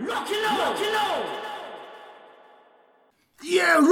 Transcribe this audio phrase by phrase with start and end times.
[0.00, 0.14] イエーロ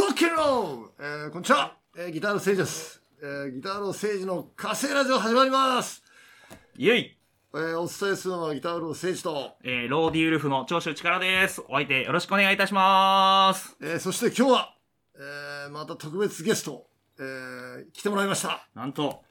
[0.08, 6.02] ッキンロール、えー、こんにちは、えー、ギターの聖治です、えー、ギターの聖治の火星ラジオ始まります、
[6.78, 7.18] イェイ。
[7.52, 11.60] えー、お伝えするのはギターの聖治と、えー、ローディウルフの長州力です。
[11.68, 13.76] お相手よろしくお願いいたします。
[13.82, 14.74] えー、そして今日は、
[15.14, 16.86] えー、また特別ゲスト、
[17.18, 18.66] えー、来てもらいました。
[18.74, 19.24] なんと、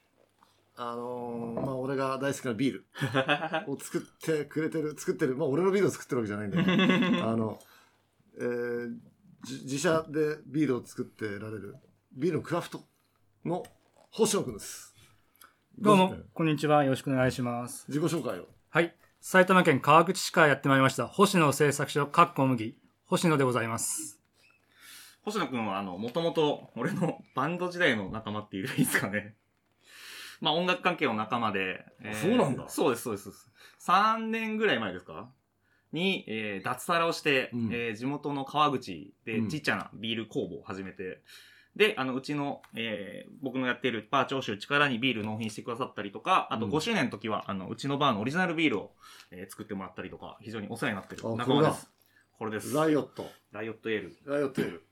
[0.80, 2.86] あのー、まあ俺が大好きなビール
[3.66, 7.58] を作ってくれてる作ってるまあ俺のビールを作ってるわけじゃないんだけどあの、
[8.38, 8.96] えー、
[9.42, 11.74] じ自社でビールを作ってられる
[12.12, 12.84] ビールのクラフト
[13.44, 13.64] の
[14.10, 14.94] 星野くんです
[15.80, 16.82] どうもぞ、こんにちは。
[16.82, 17.84] よろしくお願いします。
[17.86, 18.96] 自己紹介をはい。
[19.20, 21.06] 埼玉県川口市からやってまいりました。
[21.06, 24.18] 星野製作所、かっこ麦、星野でございます。
[25.22, 29.36] 星野くんは、あの、もともと、俺のバンド時代の仲間っていういいですかね。
[30.40, 32.68] まあ、音楽関係の仲間で、えそうなんだ。
[32.68, 33.30] そうです、そうです。
[33.86, 35.28] 3年ぐらい前ですか？
[35.92, 37.68] に、えー脱サラをして、うん。
[37.72, 39.48] えー地元の川口でうん。
[39.48, 41.22] ちっちゃなビール工房を始めて、
[41.76, 46.72] で、あの、うちの、えー僕のやってるバー長州力にビール納品してくださったりとか、あとうん。
[46.72, 48.92] 5周年の時は、あの、うちのバーのオリジナルビールを、
[49.30, 51.90] えー作ってもらったりとか、非常にお世話になってるあ仲間です。
[52.38, 52.74] これです。
[52.74, 53.26] ライオット。
[53.52, 54.16] ライオットエール。
[54.24, 54.84] ライオットエール。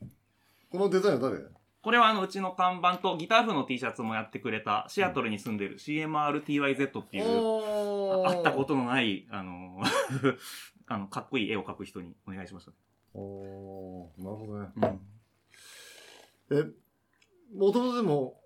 [0.70, 1.44] このデザインは誰？
[1.86, 9.80] これはあの、うちの看板とギター風の T シャツもやってくれた、シアトルに住んでる CMRTYZ っていう、あ会ったことのない、あの、
[10.88, 12.72] あの、かっこいい絵を描く人にお願いしました。
[13.14, 14.68] おーなるほどね
[16.50, 16.64] うんえ
[17.54, 18.40] もともとでも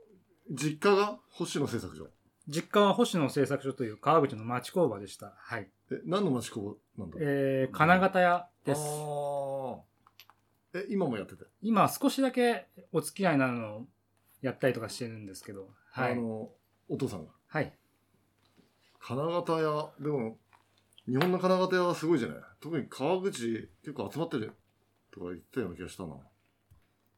[0.51, 2.09] 実家が星野製作所？
[2.47, 5.33] 実家は星野製作所という川口の町工場でした。
[5.39, 5.71] はい。
[5.91, 8.83] え何の町工場なんだえー、金型屋です。
[8.83, 9.90] あー
[10.75, 13.87] え今もやってて今少しだけお付き合いなのを
[14.43, 15.69] やったりとかしてるんですけど。
[15.93, 16.13] はい。
[16.13, 16.51] あの
[16.89, 17.33] お父さんが？
[17.49, 17.73] はい。
[19.01, 20.39] 金型屋でも
[21.07, 22.39] 日本の金型屋はすごいじゃない？
[22.61, 24.53] 特に川口結構集まってる
[25.13, 26.17] とか言ってたような気がしたな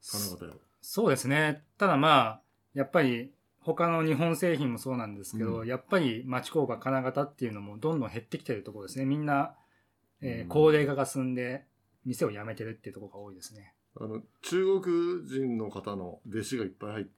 [0.02, 1.64] 金型屋そうですね。
[1.78, 2.42] ただまあ、
[2.74, 9.04] やっぱり他の日本製品もそうなんですけど、うんやっぱり町工場金型っていうのもどんどん減ってきてるところですね。
[9.04, 9.54] みんな、
[10.20, 11.66] えーうん高齢化が進んで、
[12.04, 13.74] 店を辞めてるっていうところが多いですね。
[14.00, 17.10] あの中国人の方の弟子がいっぱい入って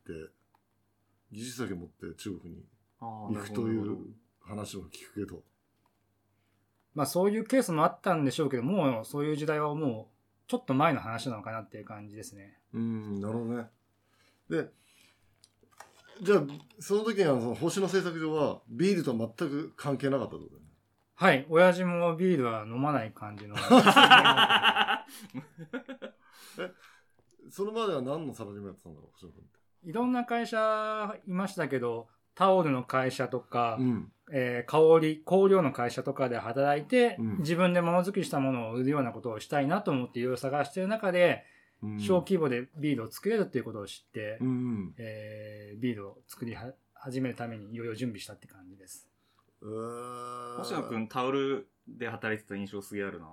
[1.31, 2.63] 技術だけ持って中国に
[3.01, 3.97] 行くという
[4.41, 5.43] 話も聞くけど
[6.95, 12.59] まあそういうケースもあったんでしょうけど、もうそういう時代はもうちょっと前の話なのかなっていう感じですね。
[12.73, 13.65] うんなるほどね
[14.49, 14.69] で
[16.23, 16.43] じゃあ
[16.79, 20.64] その時にはその星野製作所はビールとは全く関係なかったってこと
[21.17, 21.47] はい。
[21.49, 23.57] 親父もビールは飲まない感じの。
[27.51, 29.59] それまでは何のサラリーマンやってたんだろう星野君って
[29.89, 41.45] いろんな会社いましたけど、タオルの会社とか、うんえー香り、香料の会社とかで働いて、うん自分でものづくりしたものを売るようなことをしたいなと思っていろいろ探している中で、
[41.83, 49.07] うん小規模でビールを作れるっていうことを知って、うんうんえービールを作りは始めるためにいろいろ準備したって感じです。
[49.65, 53.27] えー星野くんタオルで働いてた印象すげえあるな。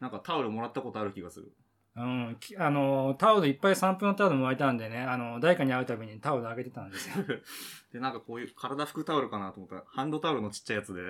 [0.00, 1.52] なんかタオルもらったことある気がする。
[1.96, 7.24] うん、きあの、タオルいっぱい3分のタオルもらえたんでね、あの、誰かに会うたびにタオルあげてたんですよ。
[7.92, 11.02] で、なんかこういう体拭くタオルかなと思ったら、ハンドタオルのちっちゃいやつで、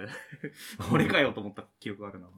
[0.90, 2.28] これかよと思った記憶があるな。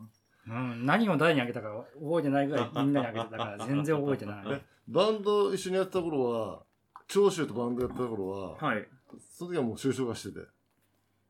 [0.44, 4.44] うん、何を誰にあげたか覚えてないぐらいみんなにあげてたから全然覚えてない。
[4.48, 6.64] えバンド一緒にやってた頃は
[7.06, 8.88] 長州とバンドやってた頃は、はい。
[9.20, 10.44] その時はもう就職がしてて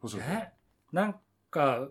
[0.00, 0.61] 星野君え？
[0.92, 1.20] なん
[1.50, 1.88] か、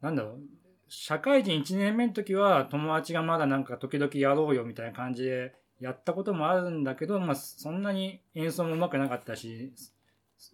[0.00, 0.40] なんだろう、
[0.88, 9.72] 社会人1年目の時は友達がまだなんか時々やろうよみたいな感じでやったこともあるんだけど、まあそんなに演奏も上手くなかったし、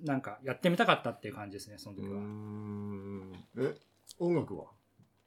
[0.00, 2.21] なんかやってみたかったっていう感じですね、その時は。
[2.21, 3.32] ん。
[3.59, 3.75] え
[4.19, 4.66] 音楽は？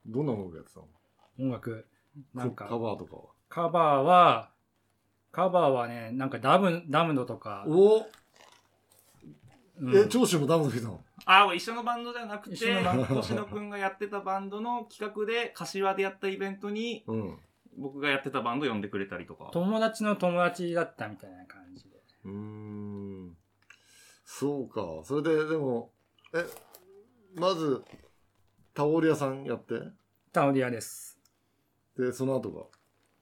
[0.05, 0.87] どんな音楽やってたの？
[1.39, 1.87] 音楽。
[2.33, 2.65] なんか。
[2.65, 3.21] カバーとかは？
[3.49, 4.51] カバーは、
[5.31, 8.05] カバーはね、なんかダム、ダムドとか、お
[9.79, 9.97] うん。
[9.97, 11.01] え長州もダムの吹いたの？
[11.25, 17.39] あ、一緒のバンドじゃなくて星野くんがやってたバンドの企画で、柏でやったイベントに、うん。
[17.77, 19.49] 僕がやってたバンド呼んでくれたりとか。
[19.53, 21.89] 友達の友達だったみたいな感じで。
[22.25, 23.37] うーん。
[24.25, 24.81] そうか。
[25.03, 25.91] それででも
[26.33, 26.45] え
[27.35, 27.83] まず
[28.73, 29.75] タオル屋さんやって？
[30.33, 31.17] タオリアです。
[31.97, 32.63] でその後が？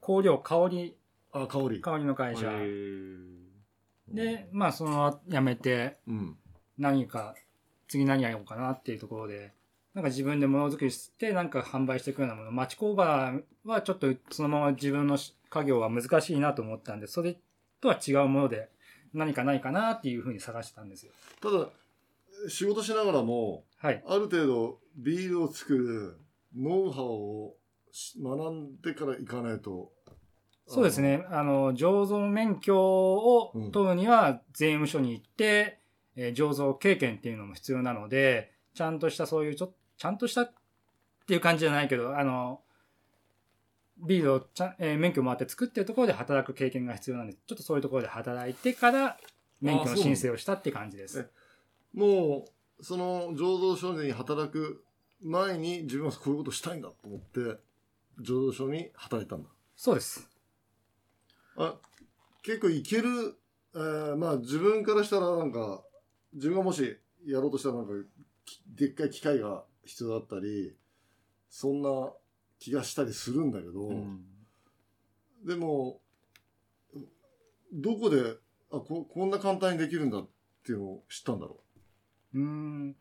[0.01, 0.97] 香料、香り、
[1.31, 1.81] あ香り。
[1.81, 2.51] 香りの会社。
[4.07, 6.37] で、まあ、その、辞めて、うん。
[6.77, 7.35] 何か、
[7.89, 9.51] 次何やろうかなっていうところで、
[9.93, 12.51] なんか自分でものづくりして、なんか販売していくようなもの。
[12.51, 13.33] 町工場
[13.65, 15.17] はちょっとそのまま自分の
[15.49, 17.35] 家業は難しいなと思ったんで、それ
[17.81, 18.69] とは違うもので
[19.13, 21.11] 何かないかなっていうふうに探したんですよ。
[21.41, 21.67] ただ
[22.47, 24.03] 仕事しながらもはい。
[24.07, 26.17] ある程度ビールを作る
[26.55, 27.55] ノウハウを
[27.91, 29.91] し学んでから行かないと。
[30.67, 31.25] そうですね。
[31.31, 35.79] あの、醸造免許をうん取るには税務署に行って、
[36.21, 40.53] えー醸造経験っていうのも必要なので、ちゃんとしたそういうちょ、ちゃんとしたっ
[41.25, 42.61] ていう感じじゃないけど、あの、
[44.05, 49.17] ビールをちゃん、えー免許もあって作ってるところで働く経験が必要なんで、ちょっとそういうところで働いてから、
[49.61, 51.21] 免許の申請をしたって感じです。
[51.21, 51.25] あ
[51.93, 52.45] も
[52.79, 54.83] う、その醸造所に働く
[55.21, 57.39] 前に自分はこういうことしたいんだと思って、
[58.21, 59.49] 醸造所に働いたんだ。
[59.75, 60.29] そうです。
[61.57, 61.75] あ、
[62.43, 63.35] 結構いける、
[63.75, 65.83] えーまあ自分からしたらなんか、
[66.33, 67.91] 自分がもしやろうとしたらなんか、
[68.45, 70.75] きでっかい機械が必要だったり、
[71.49, 72.11] そんな
[72.59, 74.25] 気がしたりするんだけど、うん
[75.45, 76.01] でも、
[77.71, 78.35] どこで、
[78.73, 80.27] あこ、こんな簡単にできるんだっ
[80.65, 81.61] ていうのを知ったんだろ
[82.33, 82.37] う？
[82.37, 82.95] ーん。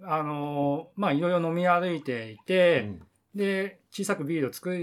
[0.00, 2.38] あの、まあ、いろいろ飲み歩いていう。
[2.46, 2.90] て、
[3.34, 4.74] で、小さくビールを作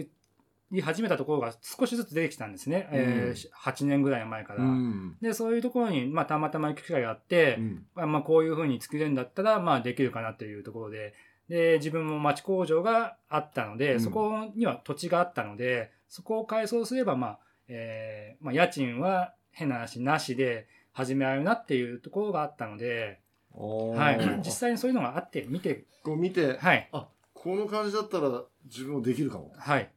[0.72, 2.88] り始めたところが少しずつ出てきたんですね。
[2.92, 4.64] えー8年ぐらい前から。
[4.64, 5.18] うん。
[5.22, 7.86] で、そういうところに、まあ、たまたま行く機会があって、うん。
[7.96, 11.14] まあまあ、こういうふうに作れるんだったら、まあ、できるかなというところで、
[11.50, 23.20] で、自分も町工場があったので、うんそこには土地があったので、そこを改装すれば、まあ、えーまあ、家賃は変な話なしで始められるなっていうところがあったので、
[23.54, 29.54] は、はい実際にそういうのがあって、見て、こう見て、はい、あ、この感じだったら自分もできるかも。
[29.58, 29.90] はい、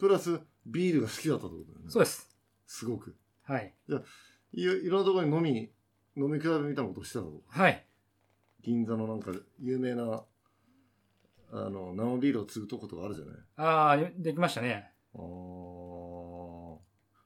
[0.00, 1.90] プラス、ビールが好きだったってことだよね。
[1.90, 2.28] そうです。
[2.66, 3.14] すごく。
[3.42, 3.74] はい、
[4.52, 5.70] いいろんなところに飲み、
[6.16, 7.32] 飲み比べみたいなことしてたの？
[7.48, 7.86] はい。
[8.62, 9.30] 銀座のなんか
[9.60, 10.22] 有名な、
[11.52, 13.34] あの、生ビールを継ぐとことかあるじゃない？
[13.56, 14.90] ああ、できましたね。
[15.14, 15.20] あー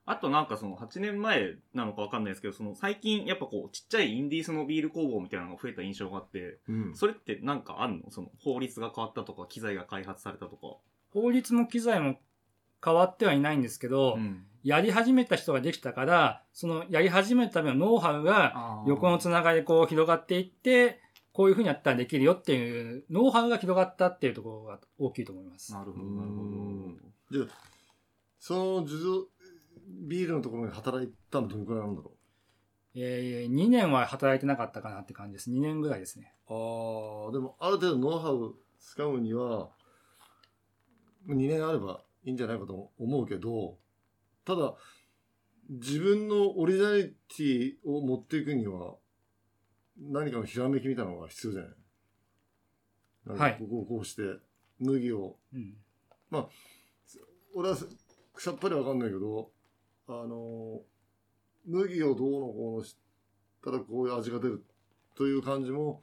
[0.07, 6.95] あとなんかその8年前なのかわかんないですけど、その最近やっぱこうちっちゃいインディースのビール工房みたいなのが増えた印象があって、うん。
[6.95, 8.11] それってなんかあんの？
[8.11, 10.77] その法律が変わったとか、機材が開発されたとか。
[11.11, 12.17] 法律も機材も
[12.85, 14.45] 変わってはいないんですけど、ん。
[14.65, 21.01] やり始めた人ができたから、そのやり始めるためのノウハウが横のつながりでこう広がっていって、
[21.35, 25.73] こういうふうにやったらできるよっていう、ノウハウが広がったっていうところが大きいと思います。
[25.75, 26.99] なるほど、なるほうん
[27.31, 27.47] じゃあ、
[28.39, 29.27] その酒造、
[30.09, 32.13] ビールのところに働いたのどのくらいなんだろ
[32.95, 35.51] えー、2年は働いてなかったかなって感じです。
[35.51, 36.33] 2年ぐらいですね。
[36.49, 39.71] うああ、でもある程度ノウハウつかむには、
[41.29, 43.77] 2年あればいいんじゃないかと思うけど、
[44.45, 44.75] ただ、
[45.69, 48.97] 自分のオリジナリティを持っていくには、
[49.99, 51.71] 何かのひらめきみたいなのが必要じゃない？
[53.27, 54.23] なんかはいここをこうして、
[54.81, 55.77] 麦を、うん。
[57.55, 59.51] 俺はさっぱりわかんないけど、
[60.09, 60.83] あの、
[61.67, 62.97] 麦をどうのこうのし
[63.65, 64.65] たらこういう味が出る
[65.15, 66.03] という感じも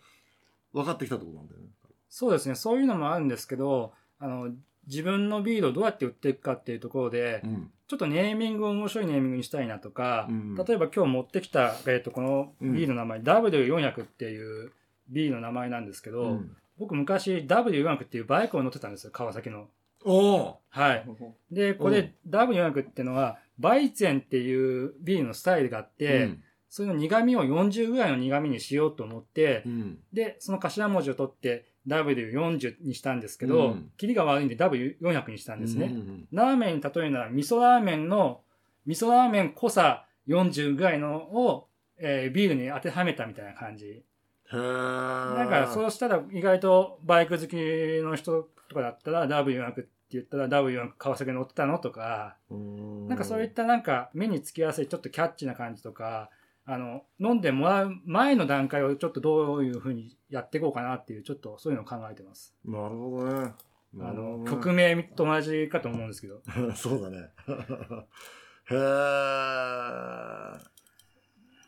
[0.73, 1.67] 分かってきたってことなんだよね。
[2.09, 2.55] そうですね。
[2.55, 4.49] そういうのもあるんですけど、あの、
[4.87, 7.71] 自分のビールをどうやって売っていくかっていうところで、うん。
[7.87, 14.71] ちょっとネーミングを面白いネーミングにしたいなとか、うん例えば今日持ってきた、えっと、このビールの名前、W400 っていう
[15.09, 19.67] ビールの名前なんですけど、うん、僕昔 W400 っていうバイクを乗ってたんですよ、川崎の。
[20.05, 21.05] おおはい。
[21.05, 21.35] ど。
[21.51, 26.37] で、これ W400 っていうのは、バイツェンっていうビールのスタイルがあって、
[26.69, 29.99] その苦味を40ぐらいの苦味にしようと思ってう、ん。
[30.13, 35.87] で、その頭文字を取って W40 にしたんですけど、うんキリが悪いんで W400 にしたんですね。
[35.87, 38.41] うんラーメンに例えるなら、味噌ラーメンの、
[38.85, 44.03] 味噌ラーメン濃さ40ぐらいのを、えービールに当てはめたみたいな感じ。
[44.51, 47.55] だからそうしたら意外とバイク好き
[48.03, 56.29] の人とかだったら W400 って言ったら W400 川崎乗ってたのとか、なんかそういったなんか目につきやすいちょっとキャッチな感じとか、
[56.65, 62.55] あの、飲んでもらう前の段階をちょっとどういうふうにやっていこうかなっていう、ちょっとそういうのを考えてます。
[62.65, 63.53] なるほどね。
[63.93, 66.41] なあの、曲名と同じかと思うんですけど。
[66.75, 67.17] そうだね。
[68.71, 68.77] へえ。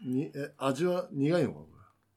[0.07, 1.59] に、え、味は苦いのか？
[1.59, 1.67] なこ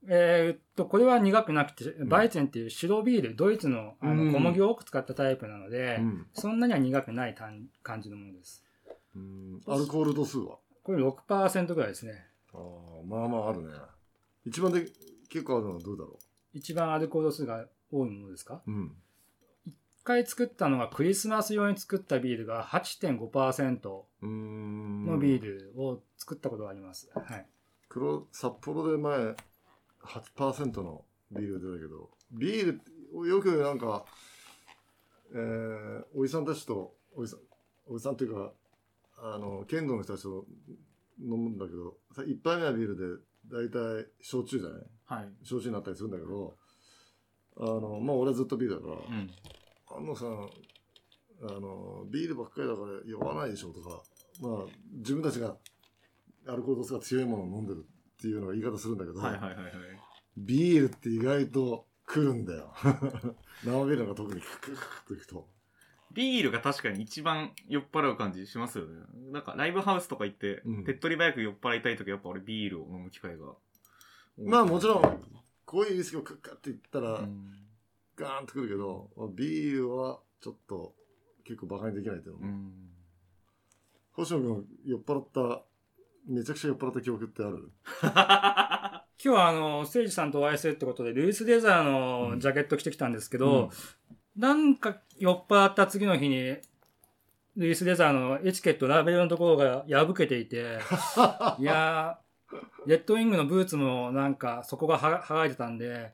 [0.09, 5.97] えーっと、これは苦くなくて、バイツェンっていう白ビール、ドイツのあうんの小麦を多く使ったタイプなので、れ。
[6.01, 6.27] うん。
[6.35, 7.69] そんなには苦くない感
[8.01, 8.65] じのものです。
[9.17, 10.59] うんアルコール度数は？
[10.85, 12.13] これ6%ぐらいですね。
[12.57, 13.73] ああ、まあまああるね。
[14.45, 14.87] 一番で
[15.29, 16.19] 結構あるのはどうだろ
[16.55, 18.63] 一番アルコール度数が多いものですか？
[18.67, 18.71] う。
[18.71, 18.97] うん。
[19.67, 25.05] 一回作ったのがクリスマス用に作ったビールが8.5%うーん。
[25.05, 27.11] のビールを作ったことがあります。
[27.15, 27.47] はい。
[27.89, 29.35] 黒、札幌で前、
[30.03, 32.81] 8%のビール出たけど、ビー
[33.23, 34.05] ル、よくなんか、
[35.35, 37.41] えー、おじさんたちと、おじさん、
[37.87, 38.53] おじさんっていうか、
[39.19, 40.47] あの、剣道の人たちと
[41.21, 43.23] 飲むんだけど、さ一杯目はビールで、
[43.57, 44.83] だいたい焼酎じゃない？
[45.07, 45.33] はい。
[45.45, 46.57] 焼酎になったりするんだけど、
[47.59, 49.31] あの、まあ俺はずっとビールだから、うん。
[49.89, 50.27] あのさ、
[51.43, 54.03] あの、ビールばっかりだから酔わないでしょとか、
[54.41, 55.57] まあ、自分たちが
[56.47, 59.73] アルコール度数が強いものを飲んでるっていうのは言い方するんだけど、はいはいはいはい。
[60.37, 62.73] ビールって意外と来るんだよ。
[63.65, 65.49] 生ビールが特にククククといくと。
[66.17, 69.03] ビールが確かに一番酔っ払う感じしますよね。
[69.31, 73.53] なんかライブハウスとか行って、うん手っ取り早く酔っ払いたいときやっぱ俺ビールを飲む機会が多
[74.43, 74.49] い。
[74.49, 75.03] まあもちろん、
[75.67, 77.53] こういうウイスキーをクッカって言ったら、うん。
[78.17, 80.95] ガーンとくるけど、まあビールはちょっと
[81.45, 82.73] 結構バカにできないっていうん。
[84.13, 85.63] 星野君酔っ払った、
[86.27, 87.71] めちゃくちゃ酔っ払った記憶ってある？
[89.23, 93.71] 今日はあの、誠司さんとお会いするってことで、ルイス・デザーのジャケット着てきたんですけど、
[94.37, 96.57] なんか酔っ払った次の日に、
[97.57, 100.79] ルイス・デザーのエチケット、ラベルのところが破けていて、
[101.59, 106.13] いやー、レッドウィングのブーツもなんかそこがは剥がれてたんで、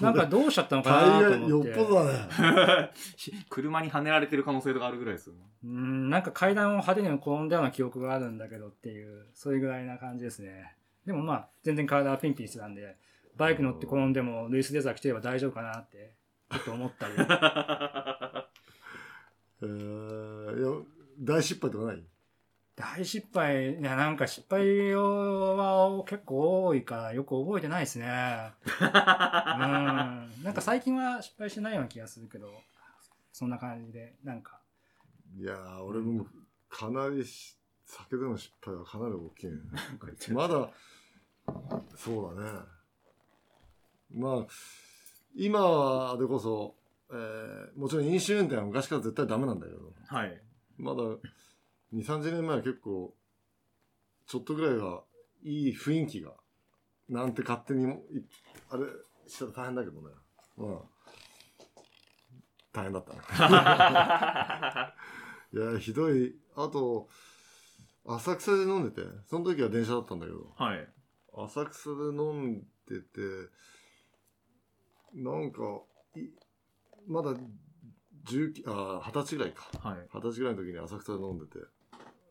[0.00, 1.70] なんかどうしちゃったのかなと思って。
[1.70, 2.90] っぽどだね。
[3.48, 5.40] 車にはねられてる可能性とかあるぐらいですよね。
[5.64, 10.76] うん、なんか階段を派手に転んだような記憶があるんだけどっていう、それぐらいな感じですね。
[11.06, 12.96] でもまあ、全然体はピンピンしてたんで、
[13.36, 16.12] バイク乗って転んでもルイス・デザー着てれば大丈夫かなって、
[16.58, 17.14] と思ったり。
[19.62, 20.84] えー、いや、
[21.20, 22.04] 大失敗とかない？
[22.76, 28.06] 大失敗、いや、なんか失敗は結構多いからよく覚えてないですね。
[28.06, 28.86] うん。
[28.86, 32.62] なんか最近は失敗してないような気がするけど、
[33.32, 34.60] そんな感じで、なんか。
[35.36, 36.26] いやー、俺も
[36.70, 39.56] かなりし酒での失敗はかなり大きいね。
[40.32, 40.70] まだ、
[41.96, 42.60] そうだね。
[44.10, 44.46] まあ、
[45.34, 46.74] 今でこそ、
[47.10, 50.42] えーもちろん飲酒運転は昔から絶対ダメなんだけど、はい。
[50.76, 51.02] まだ
[51.92, 53.14] 2、30年前は結構、
[54.26, 55.02] ちょっとぐらいは
[55.42, 56.32] いい雰囲気が、
[57.08, 57.96] なんて勝手にい、
[58.70, 58.84] あれ
[59.26, 60.08] したら大変だけどね。
[60.56, 60.82] まあ、
[62.72, 63.20] 大変だったね。
[65.52, 66.36] いや、ひどい。
[66.54, 67.08] あと、
[68.06, 70.88] 浅草で飲んでて、その時は電車だったんだけど、はい。
[71.36, 73.20] 浅草で飲んでて、
[75.14, 75.82] なんか、
[76.16, 76.28] い
[77.06, 77.34] まだ
[78.28, 79.66] 19あ20歳ぐらいか。
[79.78, 80.08] はい。
[80.12, 81.58] 二十歳ぐらいの時に浅草で飲んでて、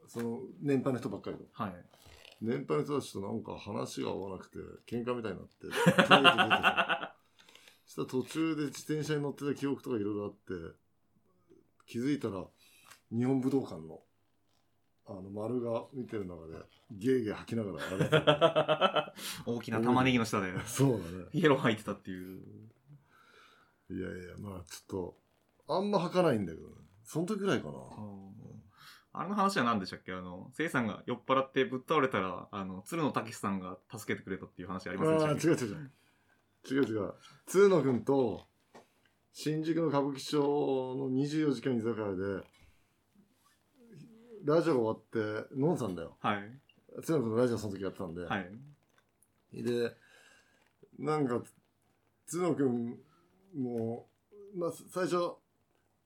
[0.07, 1.43] その年配の人ばっかりで。
[1.51, 1.73] はい。
[2.41, 4.57] 年配の人たちとなんか話が合わなくて、
[4.87, 5.67] 喧嘩みたいになって、
[7.85, 10.53] そしたら途中で自転車に乗ってた記憶とかいろいろあって、
[11.85, 12.45] 気づいたら、
[13.11, 14.01] 日本武道館の、
[15.09, 16.53] あの、丸が見てる中で、
[16.91, 19.13] ゲーゲー吐きながら
[19.47, 21.25] 大きな玉ねぎの下で、 そうだね。
[21.33, 22.43] イエロー入ってたっていう。
[23.91, 25.17] いやいや、まあちょっと、
[25.67, 26.75] あんま吐かないんだけどね。
[27.03, 27.73] その時ぐらいかな。
[29.11, 30.13] あの話は何でしたっけ？
[30.13, 36.73] あの、せいさんが酔っ払ってぶっ倒れたら、あの、鶴野武さんが助けてくれたっていう話ありませんでしたっけ？
[36.73, 36.85] 違う違う違う。
[36.85, 37.13] 違う違う。
[37.47, 38.45] 通野くんと、
[39.31, 40.39] 新宿の歌舞伎町
[40.97, 42.43] の24時間居酒屋で、
[44.43, 46.17] ラジオが終わって飲んでたんだよ。
[46.19, 47.01] はい。
[47.03, 48.23] 通野くんのラジオその時やってたんで。
[48.25, 49.63] はい。
[49.63, 49.95] で、
[50.97, 51.41] なんか、
[52.27, 52.97] 通野くん
[53.55, 54.07] も、
[54.55, 55.33] まあ、最初、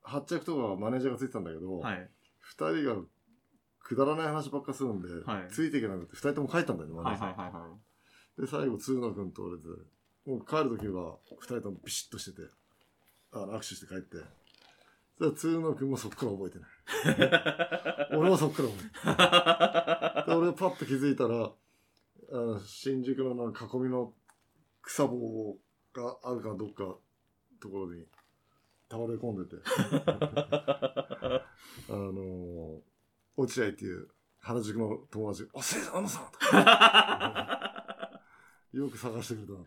[0.02, 2.10] 発着とかはマネージャーがついてたんだけど、はい。
[2.40, 2.96] 二人が
[3.80, 7.38] くだらない話ばっかするんで、はいついていけなくて二人とも帰ったんだよね、マはいネージャー。
[7.38, 7.68] はいはいは
[8.38, 8.40] い。
[8.40, 9.64] で、最後、通野くんと俺で、
[10.26, 12.48] もう帰るときは、二人ともビシッとしてて、
[13.32, 14.18] あの握手して帰って、
[15.18, 16.68] そしたら通野くんもそっから覚えてない。
[18.18, 20.26] 俺もそっから覚えてない。
[20.26, 21.52] で、俺パッと気づいたら、
[22.32, 24.12] あの新宿のなんか囲みの
[24.82, 25.56] 草棒
[25.92, 26.96] があるかどっか
[27.60, 28.04] ところに
[28.90, 29.62] 倒れ込んでて、
[31.88, 32.82] あの
[33.36, 34.08] 落合っていう
[34.40, 37.80] 原宿の友達が、あ、せいさん、あのさんとか
[38.72, 39.58] よく探してくれたな。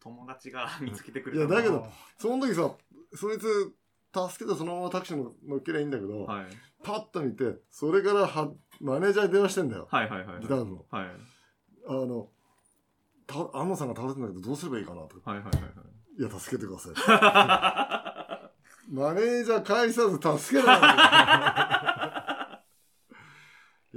[0.00, 1.86] 友達が見つけてくれいやただけど
[2.18, 2.76] その時さ、
[3.14, 3.74] そいつ、
[4.14, 6.46] 助けてそのままタクシーの乗っけりゃいいんだけど、はい。
[6.82, 9.88] パッと見て、それからは、マネージャーに電話してんだよ。
[9.90, 10.40] はいはいはい。
[10.40, 10.84] ギター部の。
[10.90, 11.06] はい。
[11.88, 12.28] あの、
[13.26, 15.30] た安野さんが倒れてんだけど、どうすればいいかなとか。
[15.30, 15.72] はいはいはいはい。
[16.18, 16.92] いや、助けてください。
[18.92, 20.78] マネージャー返さず助けない。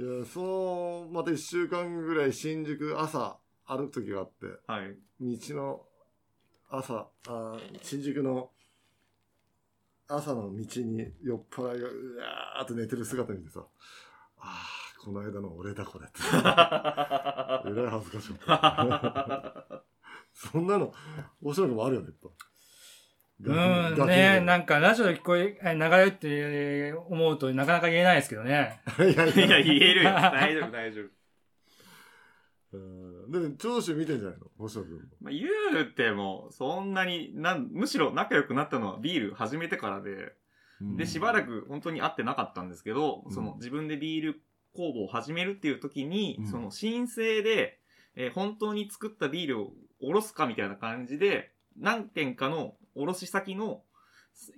[0.00, 4.96] いや、その、また一週間ぐらい新宿朝歩く時があって、はい。
[5.20, 5.86] 道の
[6.70, 8.50] 朝、あー新宿の
[10.08, 13.60] 朝の道に酔っ払いがうわーっと寝てる姿見てさ、
[14.38, 14.66] あ
[14.98, 16.20] あ、この間の俺だこれって。
[16.30, 19.82] えらい恥ずかしかった。
[20.32, 20.92] そんなの、
[21.42, 22.32] 面白いのもあるよね、いっぱい。
[23.38, 28.80] うん、ねなんかラジオで聞こえ、え流れるって思うとなかなか言えないですけどね。
[28.98, 30.10] いやいや いや、言えるよ。
[30.10, 31.15] 大丈夫大丈夫。
[32.72, 33.30] うん。
[33.30, 34.46] で、長州見てんじゃないの？
[34.58, 35.00] 星野君も。
[35.20, 35.48] まあ、言
[35.82, 40.34] うても、そんなに、なん、むしろ仲良くなったのはビール始めてからで、
[40.80, 40.96] うん。
[40.96, 43.32] で、しばらく本当に会ってなかったんですけど、うん。
[43.32, 44.42] その自分でビール
[44.74, 46.46] 工房を始めるっていう時に、うん。
[46.46, 47.78] その申請で、
[48.14, 53.82] えー本当に作ったビールをおろすかみたいな感じで、何件かの卸先の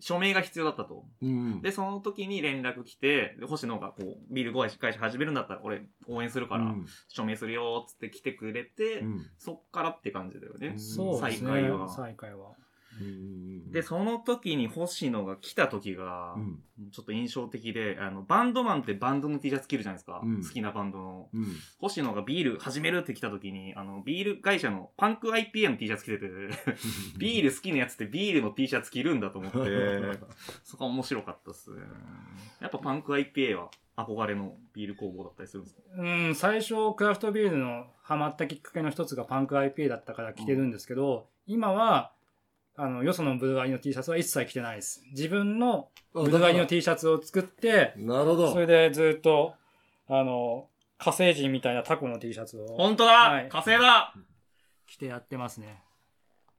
[0.00, 1.04] 署名が必要だったと。
[1.22, 1.62] うん。
[1.62, 10.68] で、その時に連絡来て、で星野がこう、ビール会社始めるんだったら俺応援するから、うん署名するよつって来てくれて、うんそっからって感じだよね。
[10.68, 11.50] うんそうですね。
[11.50, 12.52] 再開は再開は。
[13.00, 16.58] うんで、その時に星野が来た時が、うん
[16.92, 20.20] ちょっと印象的で、あの、バンドマンってバンドの T シャツ着るじゃないですか。
[20.22, 21.28] うん好きなバンドの。
[21.34, 21.44] うん
[21.80, 26.26] 星野がビール始めるって来た時に、あの、ビール会社のパンク IPA の T シャツ着てて、
[27.18, 29.58] ビール好きなやつってビールの T シャツ着るんだと思って、
[30.64, 31.82] そこは面白かったっすね。
[32.60, 35.82] やっぱパンク IPA は憧れのビール工房だったりするんですか？
[35.96, 42.12] うん、最初、クラフトビールのハマったきっかけの一つがパンク IPA だったから着てるんですけど、今は、
[42.80, 45.02] あの、よそのブルガリの T シャツは一切着てないです。
[45.10, 48.52] 自分のあブルガリの T シャツを作って、らなるほど。
[48.52, 49.54] それでずっと、
[50.06, 54.14] あの、火星人みたいなタコの T シャツを本当だ、はい火星だ
[54.86, 55.82] 着てやってますね。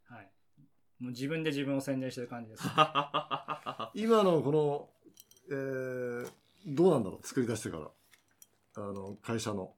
[0.09, 0.29] はい。
[0.99, 2.63] もう自分で自分を宣伝してる感じです。
[3.95, 4.89] 今のこの、
[5.49, 6.29] えー、
[6.67, 7.25] どうなんだろう？
[7.25, 7.87] 作り出してから。
[8.75, 9.73] あの、会社の。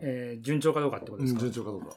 [0.00, 1.96] えー順調かどうかってことですか、順調かどうか。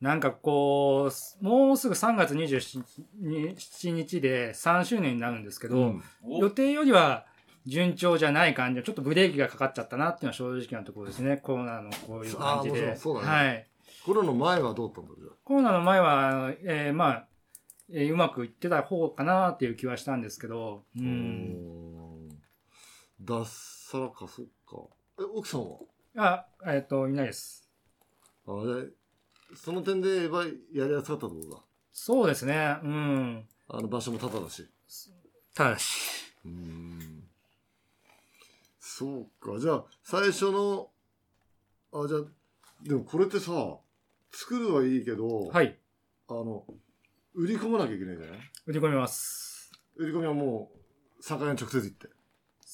[0.00, 1.10] なんかこ
[1.40, 7.26] う、もうすぐ3月27日で3周年になるんですけど、うん予定よりは
[7.66, 11.38] 順調じゃない感じで、ちょっとブレーキがかかっちゃったなっていうのは正直なところですね。
[11.38, 12.92] コロナのこういう感じで。
[12.92, 13.66] うそうそうだねはい。
[14.04, 17.28] コロナの前はどうだったんだコロナの前は、えーまあ、
[17.90, 21.00] えーうまくいってた方かなっていう気はしたんですけど、う。
[21.00, 21.06] うん
[22.26, 22.28] ん。
[23.20, 23.44] 脱
[23.90, 24.76] サラか、そっか。
[25.18, 25.78] え、奥さんは？
[26.16, 27.68] あ、えっ、と、いないです。
[28.46, 28.88] あれ、
[29.56, 31.62] その点で言えばやりやすかったってことだ。
[31.92, 32.76] そうですね。
[32.82, 33.48] うん。
[33.68, 34.68] あの場所もタダだし。
[35.54, 36.34] ただし。
[36.44, 37.22] うん。
[38.80, 39.58] そうか。
[39.58, 40.90] じゃあ、最初の、
[41.92, 42.20] あ、じゃあ、
[42.82, 43.78] でもこれってさ、
[44.32, 45.78] 作るはいいけど、はい。
[46.28, 46.64] あの、
[47.34, 48.38] 売り込まなきゃいけないんじゃない？
[48.66, 49.72] 売り込みます。
[49.96, 50.72] 売り込みはも
[51.18, 52.08] う、酒屋に直接行って。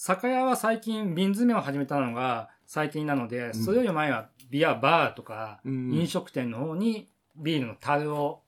[0.02, 8.40] 酒屋は最近瓶詰めを始めたのが最近なので、それより前はビアバーとかうん飲食店の方にビールの樽を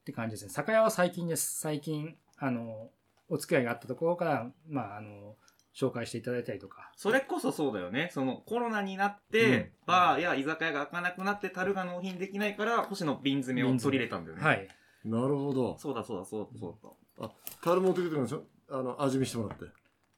[0.00, 0.48] って感じですね。
[0.48, 1.60] 酒屋は最近です。
[1.60, 2.88] 最近、あの、
[3.28, 5.36] お付き合いがあったところから、まあ、あの、
[5.76, 6.90] 紹介していただいたりとか。
[6.96, 8.08] それこそそうだよね。
[8.10, 14.42] そのコロナになって、うんバーや居酒屋が開かなくなって樽が納品できないから、星野瓶詰めを取り入れたんだよね。
[14.42, 14.66] はい。
[15.04, 15.76] なるほど。
[15.78, 16.78] そうだそうだそうだそ
[17.18, 17.30] うだ。
[17.62, 18.44] 樽持ってくるんでしょ？
[18.70, 19.66] あの、味見してもらって。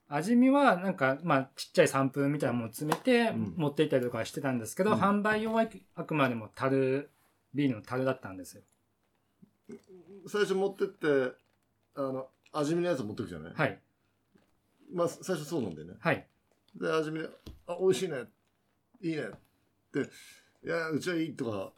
[0.09, 7.11] 味見は、なんか、まあ、ちっちゃいサンプルみたいなものを詰めてうん持っていったりとかはしてたんですけど、うん販売用はあくまでも樽、
[7.55, 8.63] ビールの樽だったんですよ。
[10.29, 11.33] 最初持ってって、
[11.97, 13.53] あの、味見のやつ持ってくじゃない？
[13.55, 13.81] はい。
[14.93, 15.95] まあ、最初そうなんだよね。
[15.99, 16.27] はい。
[16.77, 17.29] で、味見で、
[17.67, 18.17] あ、美味しいね。
[19.01, 19.23] いいね。
[19.23, 19.27] っ
[19.93, 20.01] て、
[20.65, 21.73] いや、うちはいいとか、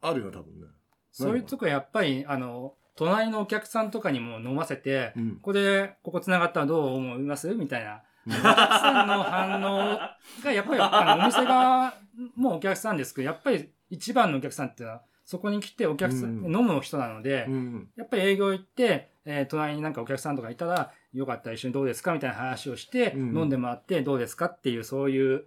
[0.00, 0.66] あるよ、多分ね。
[1.12, 5.30] そういうとこやっぱり、あの、隣のお客さんとかにも飲ませて、うん。
[5.36, 7.48] ここで、ここ繋がったらどう思います？
[7.54, 8.02] みたいな。
[8.26, 9.98] うんお客さんの反応
[10.44, 11.94] が、やっぱり、あの、お店が、
[12.36, 17.88] もうお客さんですけど、やっぱり一番のお客さんっていうのは、そこに来てお客さん、うん飲む人なので、うん。
[17.96, 22.12] やっぱり営業行って、えー隣になんかお客さんとかいたら、よかったら一緒にどうですか？
[22.12, 25.44] みたいな話をして、うん飲んでもらってどうですかっていう、そういう、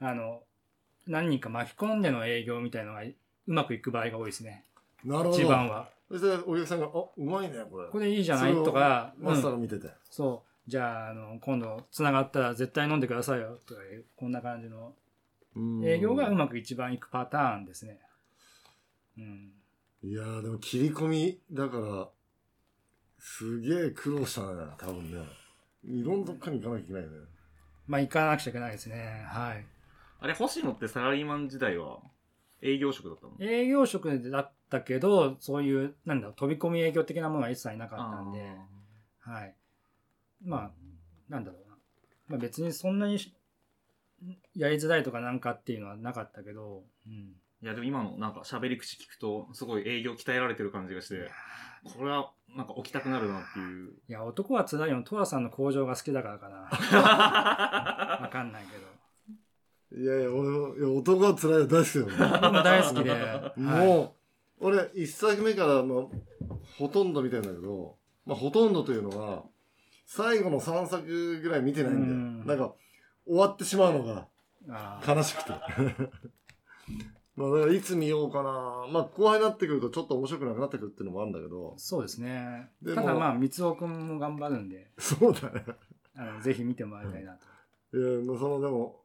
[0.00, 0.42] あの、
[1.06, 3.14] 何人か巻き込んでの営業みたいなのがう
[3.46, 4.64] まくいく場合が多いですね。
[5.04, 5.38] なるほど。
[5.38, 5.88] 一番は。
[6.10, 7.88] そしてお客さんが、あ、うまいね、これ。
[7.90, 8.54] これいいじゃない？
[8.54, 9.90] とか、マスターうんが見てて。
[10.10, 10.70] そう。
[10.70, 14.94] じゃあ、あの、今度、繋がったら絶対飲んでくださいよ、とかいう、こんな感じの
[15.56, 18.00] うん営業がうまく一番いくパターンですね。
[19.18, 19.52] うん。
[20.02, 22.08] いやー、でも切り込み、だから、
[23.18, 25.20] すげえ苦労したね、多分ね。
[25.84, 27.16] いろんなとこに行かなきゃいけないよね。
[27.86, 29.24] まあ、行かなくちゃいけないですね。
[29.26, 29.64] はい。
[30.20, 32.00] あれ、星野ってサラリーマン時代は
[32.62, 33.32] 営業職だったの？
[33.40, 38.40] 営業職だったけど、そういう、なんだろう、飛び込み営業的なものは一切なかったんで、
[39.20, 39.54] はい。
[40.44, 40.70] まあ、
[41.28, 41.76] なんだろうな。
[42.28, 43.34] まあ別にそんなにし
[44.54, 47.34] やりづらいとかなんかっていうのはなかったけど、うん。
[47.62, 51.30] いや、でも今のなんか喋り口聞くと、すごい営業鍛えられてる感じがして、
[51.96, 53.92] これはなんか起きたくなるなっていう。
[54.08, 56.56] いや、男は辛いの、トラさんの工場が好きだからかな。
[58.22, 58.86] わかんないけど。
[59.90, 62.30] いやいや、俺も、いや、男は辛いよ、大好きだよ。
[62.40, 64.14] 僕 も大好きで、はいも
[64.60, 66.04] う、俺、一作目から、まあ、
[66.76, 67.96] ほとんど見てんだけど、
[68.26, 69.44] まあ、ほとんどというのは、
[70.06, 72.12] 最後の3作ぐらい見てないんだよ。
[72.12, 72.74] うんなんか、
[73.26, 74.28] 終わってしまうのが
[75.06, 75.50] 悲しくて。
[77.36, 78.86] まあだからいつ見ようかな。
[78.90, 81.74] まあ後輩になってくるとちょっと面白くなくなってくるっていうのもあるんだけど。
[81.76, 82.70] そうですね。
[82.84, 85.64] ただまあ、三尾くんも頑張るんで、そうだね。
[86.16, 87.38] あのぜひ見てもらいたいな
[87.92, 87.96] と。
[87.96, 89.02] いや、まあそのでも、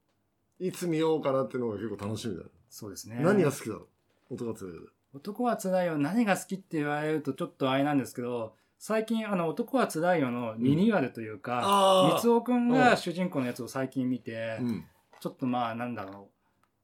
[0.60, 2.48] いつ見ようかなっていうのが結構楽しみだよ。
[2.70, 3.20] そうですね。
[3.22, 3.88] 何が好きだろ
[4.30, 4.34] う？
[4.36, 4.80] 音が強いで。
[5.13, 14.86] 男は辛いよ何が好きって言われるとちょっとあれなんですけど、最近あの男は辛いよのリニューアルというか、あ三尾くんが主人公のやつを最近見て、うん。
[15.20, 16.30] ちょっとまあなんだろ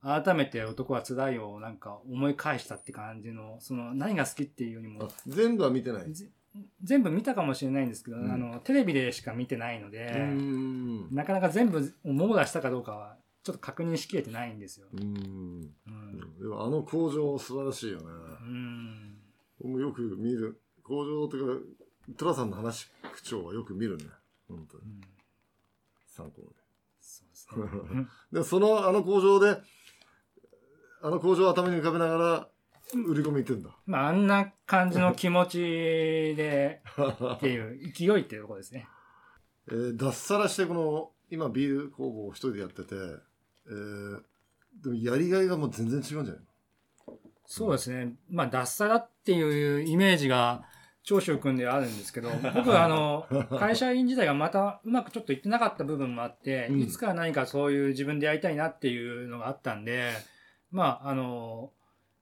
[0.03, 6.03] う、改めて男は辛いよをなんか思い返したって感じの、その何が好きっていうよりもあ、全部は見てない？
[6.83, 10.09] 全部見たかもしれないんですけど、うんあのテレビでしか見てないので。
[11.11, 14.87] なかなか全部網羅したかどうかはちょっと確認しきれてないんですよ。
[14.93, 14.99] うん。
[15.01, 16.39] うん。
[16.39, 18.05] でもあの工場素晴らしいよね。
[19.61, 19.79] うん。
[19.81, 20.61] よく見る。
[20.83, 21.65] 工場っていうか、
[22.17, 24.05] トラさんの話口調はよく見るね。
[24.47, 24.83] 本当に。
[24.83, 25.01] うん
[26.19, 26.47] 参考に。
[26.99, 27.23] そ
[27.55, 28.07] うですね。
[28.33, 29.61] で、その、あの工場で、
[31.01, 32.49] あの工場を頭に浮かべながら、
[33.05, 33.69] 売り込み行ってんだ。
[33.85, 36.81] まあ、あんな感じの気持ちで
[37.35, 38.87] っていう勢いっていうところですね。
[39.71, 42.95] えー脱サラしてこの、今ビール工房を一人でやってて、
[43.69, 44.19] えー
[44.83, 46.43] でもやりがいがもう全然違うんじゃない？
[47.45, 48.13] そうですね。
[48.29, 50.63] まあ、脱サラっていうイメージが
[51.03, 53.25] 長州君ではあるんですけど、 僕はあの、
[53.57, 60.11] 会社員時代がまたうまくちょっといってなかった部分もあって、うんいつかは何かそういう自分でやりたいなっていうのがあったんで、
[60.71, 61.73] まあ、あの、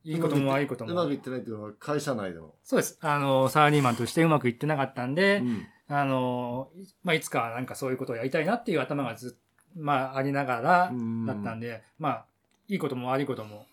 [0.03, 1.17] いいことも悪いこともうまくい。
[1.17, 2.55] ってないっていうのは会社内での。
[2.63, 2.97] そうです。
[3.01, 9.46] あの、サラリーマンとしてうまくいってなかったんで、うんあの、いまあ、いつかはなんかそういうことをやりたいなっていう頭がずっ
[9.77, 12.25] まあ、ありながらだったんで、まあ、
[12.67, 13.65] いいことも悪いことも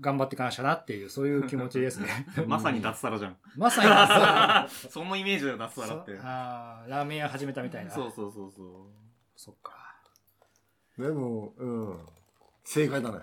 [0.00, 2.26] 頑張っていかなきゃなっていう、そういう気持ちですね。
[2.46, 3.36] まさに脱サラじゃん。
[3.56, 6.18] まさに脱サラ そのイメージだよ、脱サラって。
[6.22, 7.90] あーラーメン屋始めたみたいな。
[7.90, 9.00] そうそうそうそう。
[9.36, 9.96] そっか。
[10.98, 12.06] でも、うん。
[12.62, 13.18] 正解だね。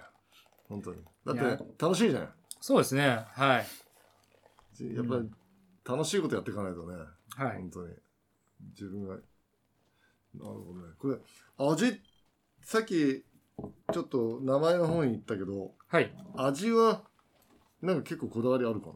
[0.68, 1.02] 本当に。
[1.26, 2.30] だって、楽しいじゃない。
[2.60, 3.26] そうですね。
[3.30, 3.66] はい。
[4.94, 5.32] やっぱり、
[5.86, 6.98] 楽しいことやっていかないとね。
[7.36, 7.58] はい。
[7.58, 7.94] 本当に。
[8.72, 9.16] 自分が。
[9.16, 9.22] なる
[10.36, 10.94] ほどね。
[11.00, 11.18] これ、
[11.58, 12.02] 味、
[12.68, 13.24] さっき、
[13.94, 16.12] ちょっと名前の方に言ったけど、はい。
[16.36, 17.02] 味は、
[17.82, 18.90] なんか結構こだわりあるか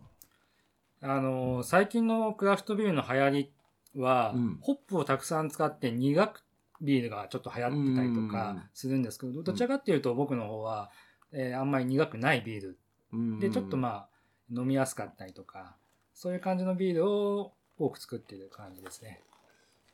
[1.04, 3.52] あのー最近のクラフトビールの流行り
[3.96, 6.44] は、うんホップをたくさん使って苦く
[6.82, 10.92] ビールがちょっと流行ってたりとうんかするんですけど、どちらかっていうと僕の方は、
[11.32, 12.78] えーあんまり苦くないビール
[13.14, 13.40] な。
[13.40, 14.10] で、ちょっとまあ、
[14.54, 15.78] 飲みやすかったりとか、
[16.14, 19.22] そういう感じのビールを多く作っている感じですね。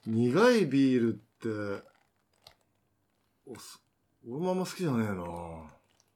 [0.07, 1.17] 苦いビールっ
[1.77, 1.96] て、
[4.27, 5.23] 俺もあんま好きじゃねえな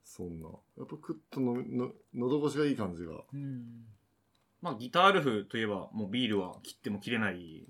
[0.04, 0.50] そんな。
[0.78, 3.24] やっぱクッとのの喉越しがいい感じが。
[3.34, 3.86] うん。
[4.62, 7.66] まあ、ギタールフといえば、もうビールは切っても切れない、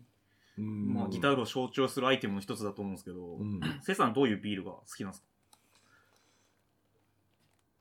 [0.58, 3.62] うんまあ、ギタールを象徴するアイテムの一つだと思うんですけど、うん。
[3.82, 5.28] セイさんどういうビールが好きなんですか？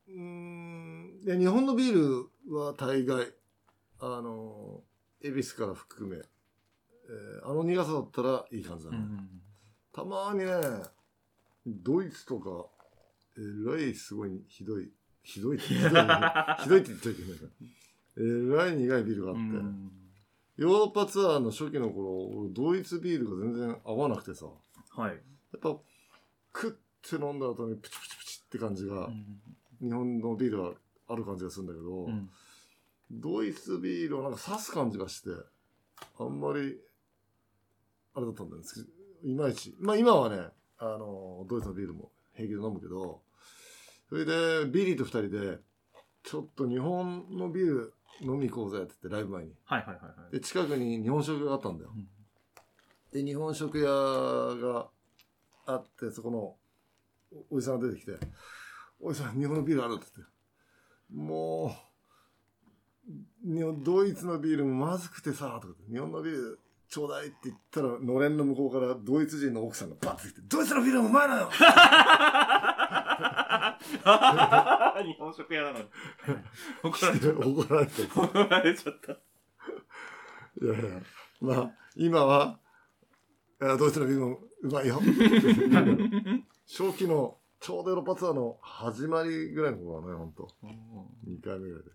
[0.08, 1.18] うーん。
[1.24, 3.32] いや、日本のビールは大概、
[4.00, 4.82] あの、
[5.22, 8.98] 恵比寿から含め、えーあの苦さだったらいい感じだね。
[9.92, 10.46] たまにね、
[11.66, 12.66] ドイツとか、
[13.36, 14.90] えらいすごいひどい、
[15.22, 15.94] ひどい ひどい、ひ
[16.68, 17.50] どいって言っちゃいけないから。
[18.16, 19.92] えらい苦いビールがあって、うん
[20.56, 24.44] ヨーロッパツアーの初期の頃、俺ドイツビールが全然合わなくてさ、
[24.90, 25.12] はい。
[25.12, 25.16] や
[25.56, 25.78] っぱ、
[26.52, 29.08] クッて飲んだ後にプチプチプチって感じが、
[29.80, 30.74] 日本のビールは
[31.08, 32.30] ある感じがするんだけど、うん
[33.12, 35.30] ドイツビールはなんか刺す感じがして、
[36.18, 36.78] あんまり、
[38.14, 38.68] あれだったんだよね。
[39.24, 39.74] いまいち。
[39.80, 40.48] まあ今はね、
[40.80, 43.20] あの、ドイツのビールも平気で飲むけど、
[44.08, 45.58] それで、ビリーと二人で、
[46.22, 49.52] ちょっと日本のビール飲み行こうぜって言って、ライブ前に。
[49.64, 50.32] はいはいはいはい。
[50.32, 51.92] で、近くに日本食屋があったんだよ。
[51.94, 52.08] うん
[53.12, 54.88] で、日本食屋が
[55.66, 56.56] あって、そこの
[57.50, 58.12] おおじさんが出てきて、
[59.00, 59.94] おじさん、日本のビールある？
[59.94, 60.32] って言って。
[61.12, 61.74] も
[63.44, 71.58] う、日本ドイツのビールもまずくてさ、とか言って日本のビールちょうだいって言ったら、のれんの向こうからドイツ人の奥さんがバッて来て、ドイツのビールもうまいのよ日
[75.16, 75.84] 本食屋なのに。
[76.82, 78.06] 怒られちゃっ怒られて。
[78.06, 78.20] た。
[78.20, 79.12] 怒られちゃった。
[79.12, 79.16] い
[80.66, 81.00] やいや、
[81.40, 82.58] まあ、今は、
[83.60, 85.00] ドイツのビールもうまいよ。
[86.66, 90.48] 初期の、ちょうどヨーロッパツアーの始まりぐらいの頃だね、ほんと。
[91.28, 91.90] 2回目ぐらいで。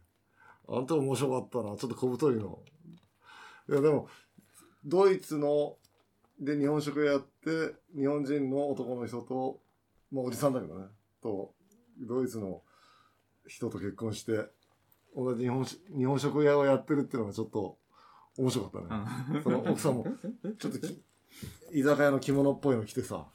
[0.70, 1.76] あんた面白かったな。
[1.76, 2.60] ちょっと小太りの。
[3.68, 4.08] いや、でも、
[4.86, 5.78] ドイツの、
[6.40, 9.60] で日本食やって、日本人の男の人と、
[10.12, 10.86] まあおじさんだけどね、
[11.22, 11.54] と、
[12.00, 12.62] ドイツの
[13.48, 14.46] 人と結婚して、
[15.16, 17.78] 同じ日本し日本食屋をやってるっていうのがちょっと
[18.38, 19.42] 面白かったね。
[19.44, 20.06] その奥さんも、
[20.58, 21.04] ちょっとき
[21.72, 23.28] 居酒屋の着物っぽいの着てさ、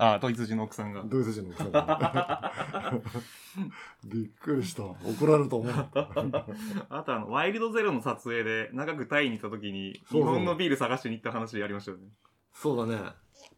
[0.00, 1.02] あ、ドイツ人の奥さんが。
[1.04, 2.52] ドイツ人の奥さんが。
[4.06, 4.84] びっくりした。
[4.84, 6.08] 怒られると思った。
[6.88, 12.08] あとあの、ワイルドゼロの撮影で長くタイに行った時に、日本のビール探しに行った話ありましたよね。
[12.52, 13.12] そうだね。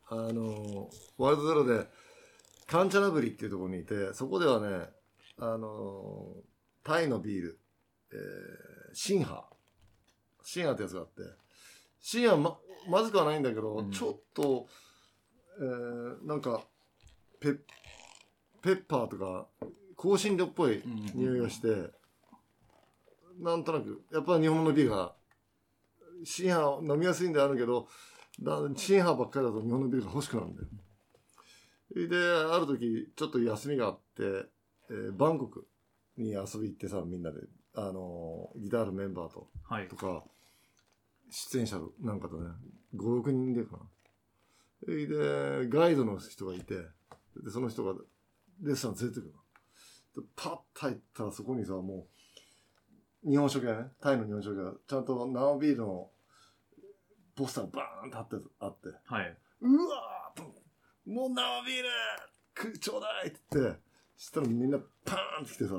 [0.09, 1.87] あの、ワイルドゼロで、
[2.67, 4.89] カンチャナブリっていうところにいて、そこではね、
[5.37, 6.37] あの、
[6.83, 7.61] タイのビール、
[8.13, 9.45] えー、シンハ。
[10.43, 11.23] シンハってやつがあって、
[12.01, 12.57] シンハま、
[12.89, 14.67] まずくはないんだけど、うんちょっと、
[15.61, 16.63] えー、なんか、
[17.39, 17.59] ペッ、
[18.63, 19.47] ペッパーとか、
[19.97, 20.83] 香辛料っぽい
[21.15, 21.91] 匂いがして、
[23.39, 25.15] なんとなく、やっぱり日本のビールが、
[26.25, 27.89] シンハ飲みやすいんであるけど、
[28.41, 30.69] だシンハばっかりだと日本のビールが欲しくなるんだよ。
[32.09, 34.49] で、ある時、ちょっと休みがあって、
[34.91, 35.67] えーバンコク
[36.17, 37.41] に遊び行ってさ、みんなで、
[37.75, 39.97] あのーギターのメンバーと、はいと。
[39.97, 40.25] か、
[41.31, 42.49] 出演者なんかとね、
[42.97, 43.79] 5、6人でかな。
[44.87, 46.75] で、ガイドの人がいて、
[47.43, 47.95] で、その人が
[48.63, 49.33] レストラン連れてくる
[50.17, 50.23] の。
[50.23, 52.07] で、パッと入ったらそこにさ、も
[53.25, 56.11] う、日本食屋ね、タイの日本食屋、ちゃんと生ビールの
[57.35, 59.37] ポスターがバーンとあって、あって、はい。
[59.63, 60.43] うわーと
[61.07, 61.89] もう生ビール
[62.55, 63.81] くちょうだいって言って、
[64.17, 65.75] そしたらみんなパーンって来てさ、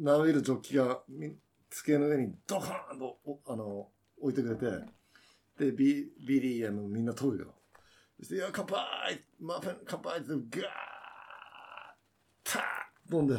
[0.00, 1.36] 生ビールジョッキがみ
[1.70, 3.88] 机の上にドカーンとおあの
[4.20, 4.84] 置いてくれて、
[5.58, 7.54] で、ビビリーあのみんな通るよ。
[8.18, 10.42] そして、いや、乾杯マーフェン乾杯ってガーッ
[12.44, 12.62] ター
[13.12, 13.36] ッ飲んで、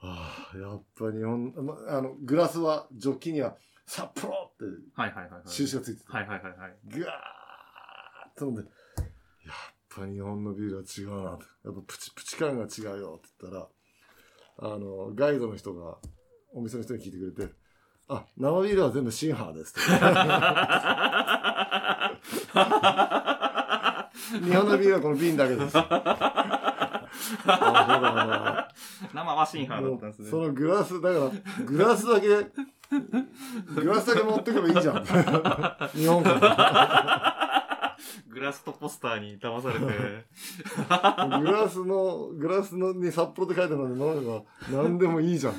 [0.00, 5.42] ああ、やっぱ日本、ま、あの、グラスは、ジョッキには、札幌ってはいはいはいはい。
[5.46, 6.76] 印がついてて、はいはいはいはい。
[6.86, 8.70] ぐわーっと飲んで、やっ
[9.94, 11.44] ぱ日本のビールは違うなと。
[11.64, 13.68] やっぱプチプチ感が違うよって言ったら、
[14.72, 15.98] あの、ガイドの人が、
[16.54, 17.52] お店の人に聞いてくれて、
[18.08, 19.80] あ、生ビールは全部シンハーですって。
[24.44, 25.76] 日本のビールはこの瓶だけです。
[25.76, 27.52] あ、そう
[28.02, 28.68] だ
[29.12, 30.28] 生はシンハーだもったんですね。
[30.28, 31.30] うそのグラス、だから、
[31.64, 35.04] グラスだけ、グラスだけ持ってけばいいじゃん。
[35.94, 37.96] 日本から。
[38.28, 39.86] グラスとポスターに騙されて。
[41.40, 45.54] グラスの、グラスのに札幌って書いてあるのに飲めば何でもいいじゃん。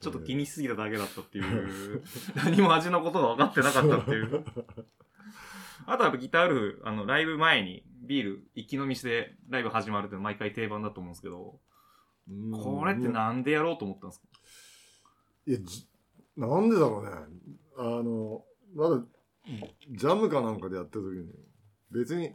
[0.00, 2.02] ちょっと気にしすぎただけだったっていう。
[2.36, 4.44] 何も味のことが分かってなかったっていう。
[5.86, 11.60] あとはギターウルフ、あの、ライブ前にビール一気飲みしてライブ始まるって毎回定番だと思うんですけど、
[12.52, 14.26] これってなんでやろうと思ったんですか？
[15.46, 15.58] いや、
[16.36, 17.10] なんでだろうね。
[17.76, 18.44] あの、
[18.74, 19.04] まだ、
[19.90, 21.34] ジャムかなんかでやってる時に、
[21.90, 22.34] 別に、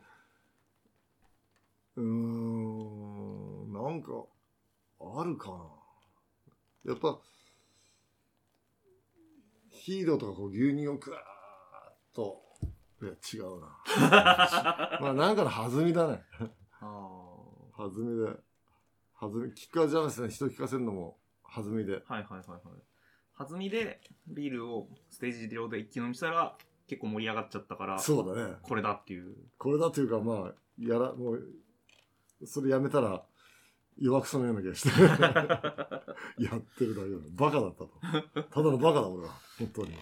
[1.96, 4.26] うーん、なんか、
[5.02, 5.50] あるか
[6.86, 6.92] な。
[6.92, 7.20] やっぱ、
[9.72, 11.24] ヒーローとかこう牛乳をクワーッ
[12.16, 12.44] と、
[13.02, 13.68] いや、違うな。
[15.02, 16.24] まあなんかの弾みだね。
[16.82, 17.30] あ
[17.78, 18.38] 弾みで。
[19.20, 20.30] 弾み、キッカージャムですね。
[20.30, 21.18] 人聞かせるのも
[21.56, 22.04] 弾みで。
[22.08, 22.14] あ。
[22.16, 22.62] はいはいはいはい。
[23.38, 26.58] 弾みでビールをステージ上で一気飲みしたら
[26.88, 28.56] 結構盛り上がっちゃったから、そうだね。
[28.64, 29.36] これだっていう。
[29.58, 31.44] これだというか、まあ、やら、もう、
[32.46, 33.24] それやめたら、
[33.98, 34.90] 弱くそのような気がして。
[36.42, 37.18] やってるだけだ。
[37.34, 37.92] バカだったと。
[38.50, 39.34] ただのバカだ、俺は。
[39.60, 39.94] 本当に。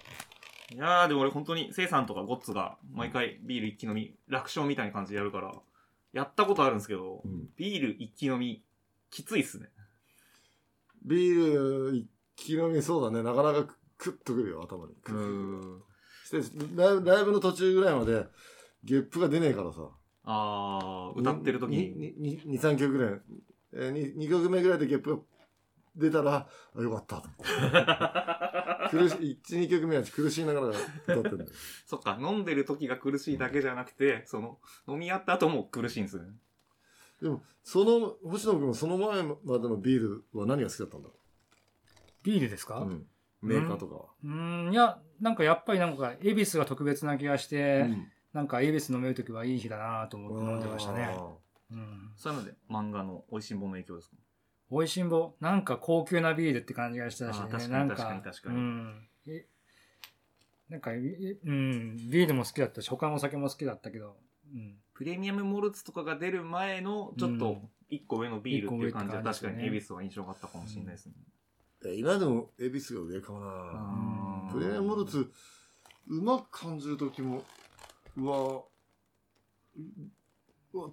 [0.74, 5.54] いやーでも俺本当に、セイさんとかゴッツが毎回ビール一気飲み、楽勝みたいな感じでやるから、
[6.14, 7.48] やったことあるんですけど、うん。
[7.56, 8.64] ビール一気飲み、
[9.10, 9.70] きついっすね。
[11.06, 13.24] ビール、一気飲みそうだね。
[13.24, 14.94] なかなかクッとくるよ、頭に。
[14.94, 15.84] うーん。
[16.26, 18.26] してライブ、ライブの途中ぐらいまで、
[18.84, 19.90] ゲップが出ねえからさ。
[20.26, 21.90] あー、歌ってる時に。
[21.92, 22.14] に。
[22.18, 23.22] に、に、3曲ぐらい。
[23.74, 25.22] えー、2曲目ぐらいでゲップが
[25.98, 27.30] 出たら、あ、よかったと。
[28.90, 31.50] 苦しい、1、2曲目は苦しいながら歌ってるんだよ。
[31.86, 36.28] そっか、飲んでる時が苦しいだけじゃなくて、その、飲み合った後も苦しいんですね。
[37.22, 41.10] でも、その、星野君はその前までのビールは何が好きだったんだ？
[41.10, 41.16] ろ
[42.24, 43.08] ビールですか、う、うん、
[43.42, 44.06] メーカーとかは？
[44.24, 51.06] うーん、いや、なんかやっぱりなんか、恵比寿が特別な気がして、うんなんか恵比寿飲めるときはいい日だなと思って飲んでましたね。
[51.18, 51.34] あ
[51.72, 52.12] うん。
[52.16, 54.18] そういうので、漫画の美味しんぼの影響ですか？
[54.70, 57.48] 美味しんぼ、なんか高級なビールって感じがしたしね。
[57.50, 59.08] 確かになんか確かに確かにうん。
[59.28, 59.46] え
[60.70, 64.18] なんか、えうん、ビールも好きだったし、他のお酒も好きだったけど、
[64.54, 64.76] うん。
[64.94, 71.14] プレミアムモルツとかが出る前の、ちょっとうん、一個上のビールっていう感じは確かに、エビスは印象があったかもしれないですね。
[71.84, 74.50] ーいや今でも恵比寿が上かもな。
[74.52, 75.32] プレミアムモルツ、
[76.08, 77.44] うまく感じるときも、
[78.18, 78.64] うわ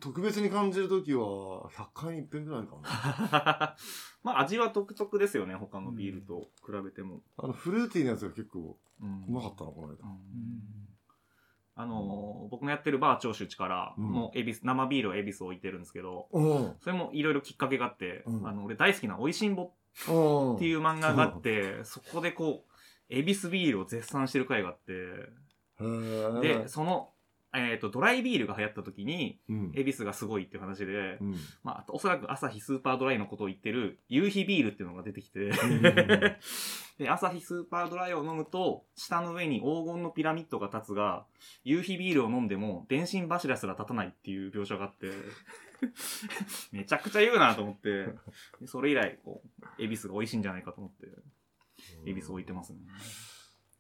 [0.01, 3.77] 特別に感じるときは、100回に一遍ぐらいかな。
[4.23, 7.23] まあ味は独特ですよね、他のビールと比べても。
[7.37, 9.94] あの、フルーティーなやつが結構うんうまかったな、この間。
[9.94, 10.85] うん
[11.77, 16.77] あのー僕のやってるバー長州から、うんもう恵比寿、生ビールを恵比寿置いてるんですけど、うん。
[16.81, 19.73] それもいろいろきっかけがあって、うんあの、俺大好きな美味しんぼ
[20.09, 20.57] うん。
[20.57, 22.73] っていう漫画があって、そこでこう、
[23.09, 24.92] 恵比寿ビールを絶賛してる回があって、
[26.40, 27.11] で、その、
[27.57, 29.73] えっ、と、ドライビールが流行った時に、うん。
[29.75, 31.37] 恵比寿がすごいっていう話で、うん。
[31.62, 35.51] まあ、あとおそらく朝日スーパードライのことを言ってる、夕日ビールっていうのが出てきて、ん
[36.99, 41.27] で、朝日スーパードライを飲むと、下の上に黄金のピラミッドが立つが、
[41.64, 45.11] 夕日ビールを飲んでも、電信柱すら立たないっていう描写があって、
[46.73, 48.07] めちゃくちゃ言うなと思って、
[48.61, 49.43] でそれ以来、こ
[49.79, 51.07] う、恵比寿が美味しいんじゃないかと思って、
[52.07, 52.81] 恵比寿置いてますね。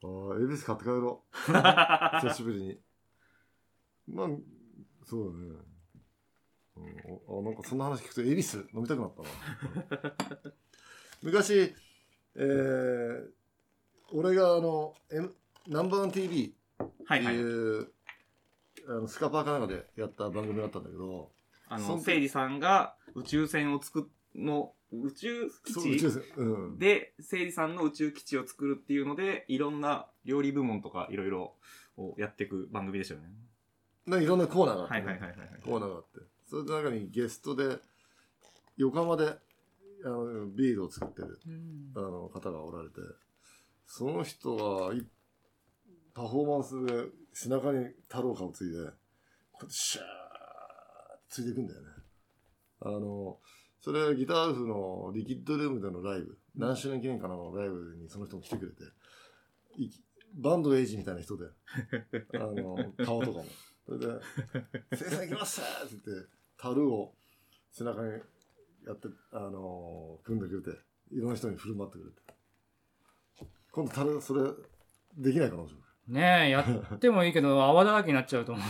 [0.02, 1.52] ああ、恵比寿買って帰ろう。
[2.20, 2.80] 久しぶりに。
[4.08, 4.28] まあ、
[5.04, 5.74] そうだね。
[6.76, 10.14] うん、あなんかそんな話聞くと恵比寿飲みたくなったな。
[11.22, 11.74] 昔、
[12.34, 13.28] えー、
[14.12, 15.34] 俺があの、M、
[15.68, 17.34] ナンバーワン TV ってはいはい。
[17.34, 17.92] いう、
[18.88, 21.32] あのスカパーかなんかでやった番組があったんだけど、
[21.68, 25.72] あの、そん誠司さんが宇宙船を作っ、の、宇宙基地？
[25.72, 26.78] そう宇宙船、うん。
[26.78, 31.56] で、誠司さんの宇宙基地を作るっていうので、いろんな料理部門とかいろいろ
[31.96, 33.28] をやっていく番組でしたよね。
[34.06, 35.60] なんかいろんなコーナーがあって、ねはいはいはいはいはい。
[35.64, 37.78] コーナーがあって、それの中にゲストで、
[38.76, 39.28] 横浜で
[40.04, 41.38] あのビールを作ってる
[41.94, 42.96] あの方がおられて、
[43.86, 45.06] その人がい
[46.12, 48.90] パフォーマンスで背中に太郎花をついで、こうや
[49.64, 50.06] ってシャーッ
[51.28, 51.88] ついていくんだよね。
[52.80, 53.38] あの、
[53.80, 58.82] それギターフのリキッドルームでのライブ、何周年記念かなのライブにその人も来てくれて、
[60.34, 61.46] バンドエイジみたいな人で、
[62.34, 63.44] あの、顔とかも。
[63.86, 64.06] それで、
[64.96, 67.14] 生産行きましたって言って、樽を
[67.70, 68.12] 背中に
[68.86, 70.78] やって、あの組んでくれて、
[71.12, 72.22] いろんな人に振る舞ってくれて。
[73.72, 74.50] 今度樽、それ、
[75.16, 75.64] できないかな、
[76.08, 76.60] ねえ、や
[76.94, 78.64] ってもいいけど、泡だらけになっちゃうと思う。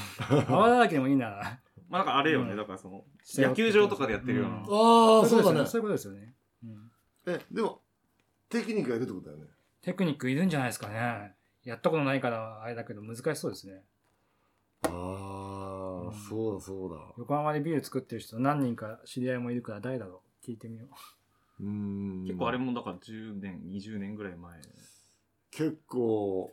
[0.48, 1.60] 泡だらけでもいいなら。
[1.88, 4.56] まあなんかあれよね、うんだからその、野球場とかでやってるような。
[4.56, 5.66] うんああ、そうだね。
[5.66, 6.34] そういうことですよね。
[6.64, 6.90] うん
[7.26, 7.82] え、でも、
[8.48, 9.50] テクニックがいるってことだよね。
[9.82, 11.34] テクニックいるんじゃないですかね。
[11.64, 13.82] やったことないからあれだけど難しそうですね。
[14.94, 16.96] ああ、うんそうだそうだ。
[17.18, 20.86] 横浜でビール作ってる人何人か知り合いもいるから誰だろう聞いてみよ
[21.60, 22.24] うーん。
[22.24, 24.60] 結構あれもだから10年、20年ぐらい前。
[25.50, 26.52] 結構、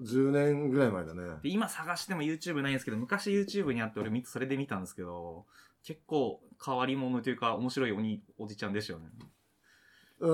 [0.00, 1.22] 10年ぐらい前だね。
[1.42, 5.46] で、今探しても YouTube ないんですけど、昔 YouTube にあって俺見それで見たんですけど、
[5.84, 9.10] 結構変わり者というか面白いおにおじちゃんでしたよね。
[10.20, 10.28] う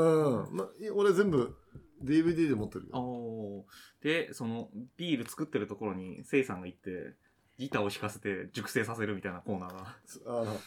[0.52, 0.56] ん。
[0.56, 1.56] ま、い俺全部
[2.04, 3.64] DVD で持ってるよ。
[4.02, 7.16] で、そのビール作ってるところにせいさんが行って、
[7.58, 9.96] ギターを弾かせて熟成させるみたいなコーナーが。
[10.40, 10.60] あの、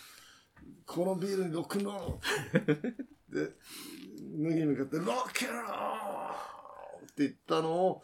[0.86, 2.97] このビールにロックンロール
[3.30, 3.51] で、
[4.43, 8.04] 脱ぎに向かってロックンロールって言ったのを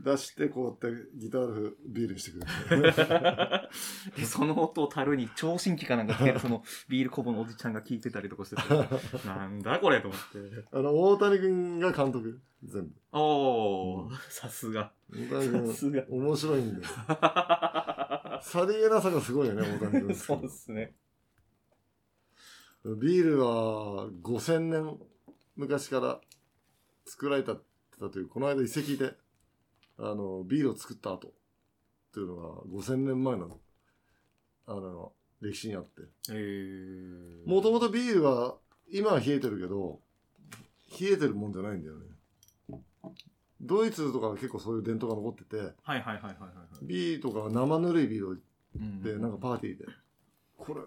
[0.00, 2.92] 出して、こうやってギタールビールにしてくれる。
[4.16, 10.64] で、その音を樽に聴診器かなんかつけて、 そのビールこぼのおじちゃんが聞いてたりとかしてて、なんだこれと思って。
[10.72, 12.40] あの、大谷君が監督。
[12.62, 12.94] 全部。
[13.12, 14.92] おー、さすが。
[15.10, 16.94] 大谷さすが君、面白いんだよ。
[18.42, 20.14] さりげなさがすごいよね、大谷君。
[20.14, 20.94] そうですね。
[22.84, 24.98] ビールは5000年
[25.56, 26.20] 昔から
[27.04, 27.56] 作られた
[27.98, 29.14] という、この間遺跡で、
[29.98, 31.30] あの、ビールを作った後っ
[32.14, 33.58] ていうのが5000年前の、
[34.66, 36.02] あの、歴史にあって。
[36.30, 37.48] えー。
[37.48, 38.56] もともとビールは、
[38.90, 40.00] 今は冷えてるけど、
[41.00, 42.06] 冷えてるもんじゃないんだよね。
[43.60, 46.32] ドイツとかは結構そういう伝統が残ってて、はいはいはいはいはいは
[46.82, 46.84] い。
[46.86, 48.42] ビールとか生ぬるいビール
[49.02, 49.86] で、なんかパーティーで、
[50.56, 50.80] これ、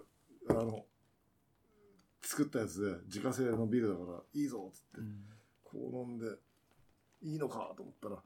[0.50, 0.84] あの、
[2.22, 5.24] 作ったやつで、自家製のビールだからいいぞっつってう、ん
[5.64, 6.26] こう飲んで、
[7.22, 8.16] いいのかと思ったら、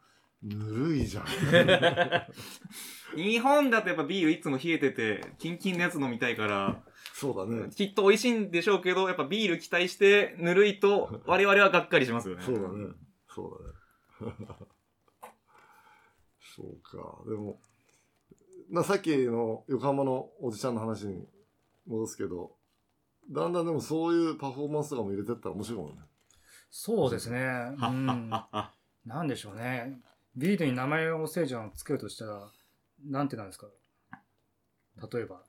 [0.43, 1.25] ぬるいじゃん。
[3.17, 7.71] 日本だとやっぱビールいつも冷えてて、キンキンのやつ飲みたいから、そうだね。
[7.71, 12.43] きっと美味しいんでしょうけど、やっぱビール期待してぬるいと我々はがっかりしますよね。
[12.43, 12.93] そうだね。
[13.29, 13.74] そうだね。
[16.57, 17.23] そうか。
[17.29, 17.61] でも、
[18.71, 21.29] まあさっきの横浜のおじちゃんの話に
[21.87, 22.57] 戻すけど、
[23.31, 26.03] だんだんでもそういうパフォーマンスとかも入れてったら面白いもんね。
[26.71, 27.39] そうですね。
[27.81, 28.31] うん。
[29.05, 30.01] なんでしょうね。
[30.37, 32.51] ビールに名前を聖者をつけるとしたら、
[33.05, 33.67] なんてなんですか？
[35.13, 35.43] 例えば、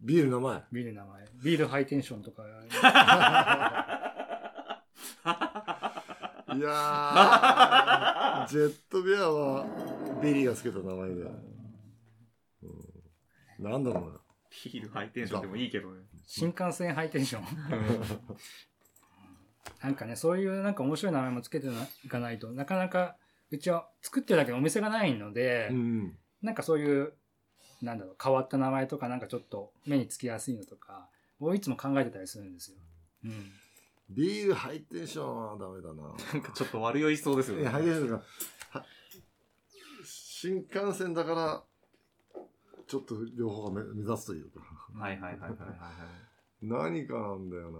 [0.00, 0.64] ビールの名前？
[0.72, 1.26] ビールの名前。
[1.42, 2.42] ビールハイテンションとか。
[6.56, 9.66] いやー、 ジェットビアは
[10.22, 11.14] ビリーがつけた名前で。
[12.62, 12.66] う
[13.60, 14.20] ん、なんだろうな。
[14.64, 16.02] ビールハイテンションでもいいけどね。
[16.26, 17.44] 新幹線ハイテンション。
[19.82, 21.68] なんかね、そういうなんか面白い名前もつけて
[22.04, 23.16] いかないとなかなか、
[23.50, 26.16] うちは作ってるだけのお店がないので、うん。
[26.40, 27.14] なんかそういう
[27.82, 31.08] なんだろう、変わった名前とかなんかちょっと目につきやすいのとか、
[31.40, 32.78] をいつも考えてたりするんですよ。
[33.24, 33.52] うん。
[34.14, 36.02] ビールハイテンションはダメだな。
[36.02, 37.62] なんかちょっと悪酔いしそうですよね。
[37.62, 38.22] いや、ハイテンション
[40.04, 41.62] 新幹線だから、
[42.88, 44.60] ちょっと両方が目目指すというか。
[44.94, 45.68] はいはいはいはいはいはい。
[46.62, 47.78] 何かなんだよな。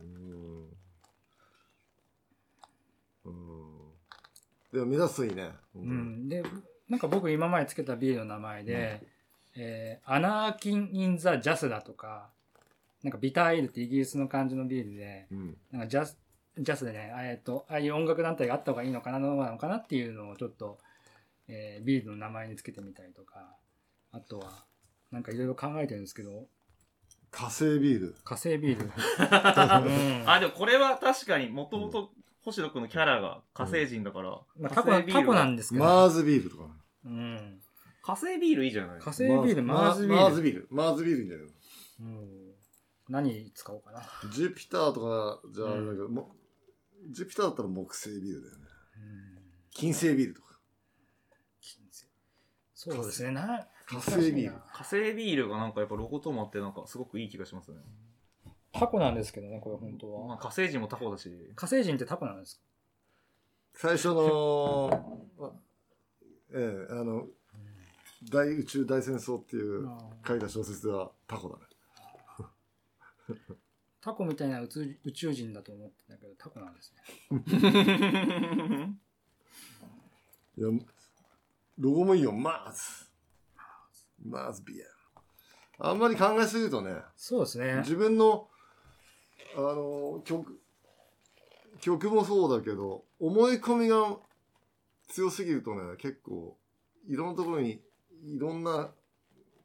[0.00, 0.68] うん。
[3.24, 3.92] うん。
[4.72, 5.50] でも目指すといいね。
[5.74, 6.42] うん、で、
[6.88, 9.02] なんか僕今までつけたビールの名前で、
[9.56, 12.30] えーアナーキン・イン・ザ・ジャスだとか、
[13.02, 15.56] なんかビターエールってイギリスの感じのビールで、うん。
[15.70, 16.18] なんかジャス、
[16.58, 20.78] ジャスでね、えっと、ああいう音楽団体があった方がいいのかな、どうなのかなっていうのをちょっと、
[21.48, 23.54] えービールの名前につけてみたりとか、
[24.12, 24.64] あとは、
[25.10, 26.46] なんかいろいろ考えてるんですけど、
[27.30, 28.16] 火星ビール。
[28.24, 28.84] 火星ビール。
[28.86, 32.10] うんあ、でもこれは確かにもともと
[32.42, 36.70] 星野くんのキャラが火星人だから、まあ、タコな、んですけど、マーズビールとか。
[37.04, 37.60] うん。
[38.02, 40.16] 火星ビールいいじゃない火星ビール、マーズビール。
[40.16, 40.68] マーズビール。
[40.70, 41.46] マーズビールいいんじゃない
[42.00, 42.45] うん。
[43.08, 44.00] 何使おうかな。
[44.24, 46.34] のジュピターとか、じゃああれだけど、も
[47.10, 48.64] ジュピターだったら木星ビールだよね。
[48.96, 49.38] うん。
[49.70, 50.46] 金星ビールとか。
[52.74, 53.30] そうですね。
[53.32, 57.78] な、火星ビール火星ビールがなんかやっぱロゴともあってなんかすごくいい気がしますね。
[58.72, 60.38] タコなんですけどね、これ本当まあは。
[60.38, 61.30] 火星人もタコだし。
[61.56, 62.62] 火星人ってタコなんですか？
[63.78, 65.52] 最初の、あ
[66.54, 67.26] ええ、あの、
[68.30, 69.88] 大宇宙大戦争っていう
[70.26, 71.62] 書いた小説ではタコだね。
[74.00, 77.02] タコみたいな宇宙宇宙人だと思ってたけど、タコなんですね。
[80.58, 80.68] いや、
[81.78, 82.80] ロゴもいいよ、マーズ。
[84.24, 84.86] マーズビア。
[85.78, 87.76] あんまり考えすぎるとね、そうですね。
[87.80, 88.48] 自分の、
[89.56, 90.58] あの、曲、
[91.80, 94.16] 曲もそうだけど、思い込みが
[95.08, 96.56] 強すぎるとね、結構、
[97.06, 97.82] いろんなところに、
[98.24, 98.90] いろんな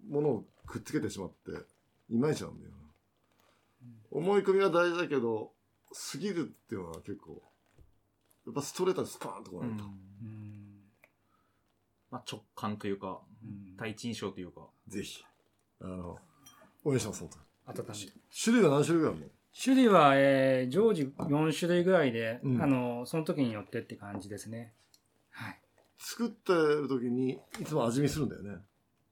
[0.09, 1.51] ものをくっつけてしまって、
[2.09, 2.80] いまいちなんだよな。
[4.11, 5.51] 思い込みは大事だけど、
[6.11, 7.41] 過ぎるっていうのは結構、
[8.45, 9.83] やっぱストレートにスパーンとこうないと。
[9.83, 9.89] んう
[10.25, 10.81] ん。
[12.09, 14.67] まあ直感というか、うん第一印象というか。
[14.87, 15.23] ぜひ、
[15.81, 16.17] あの、
[16.83, 17.29] 応援します、本
[17.65, 17.79] 当に。
[17.79, 18.11] 温めて
[18.43, 19.31] 種類が何種類ぐらいあるの？
[19.63, 24.73] 種類は、えー常時4種類ぐらいで、うんあの、その時によってって感じですね。
[25.31, 25.59] はい。
[25.97, 28.57] 作ってる時に、いつも味見するんだよね。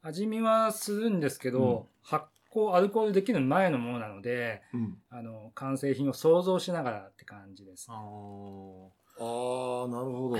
[0.01, 4.97] 味見はするんですけど、発酵、アルコールできる前のものなので、うん。
[5.09, 7.87] あの、完成品を想像しながらって感じです。
[7.89, 7.97] ああ。
[7.97, 10.37] ああ、なるほど。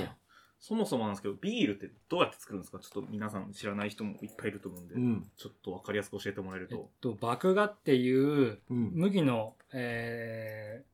[0.59, 2.79] そもそもなんですけど、ビールってどうやって作るんですか？
[2.79, 5.31] ちょっと皆さん知らない人もいっぱいいると思うんで、うん。
[5.37, 7.15] ちょっとわかりやすく教えてもらえるえっと。
[7.15, 8.91] と、麦芽っていううん。
[8.93, 10.89] 麦の、えー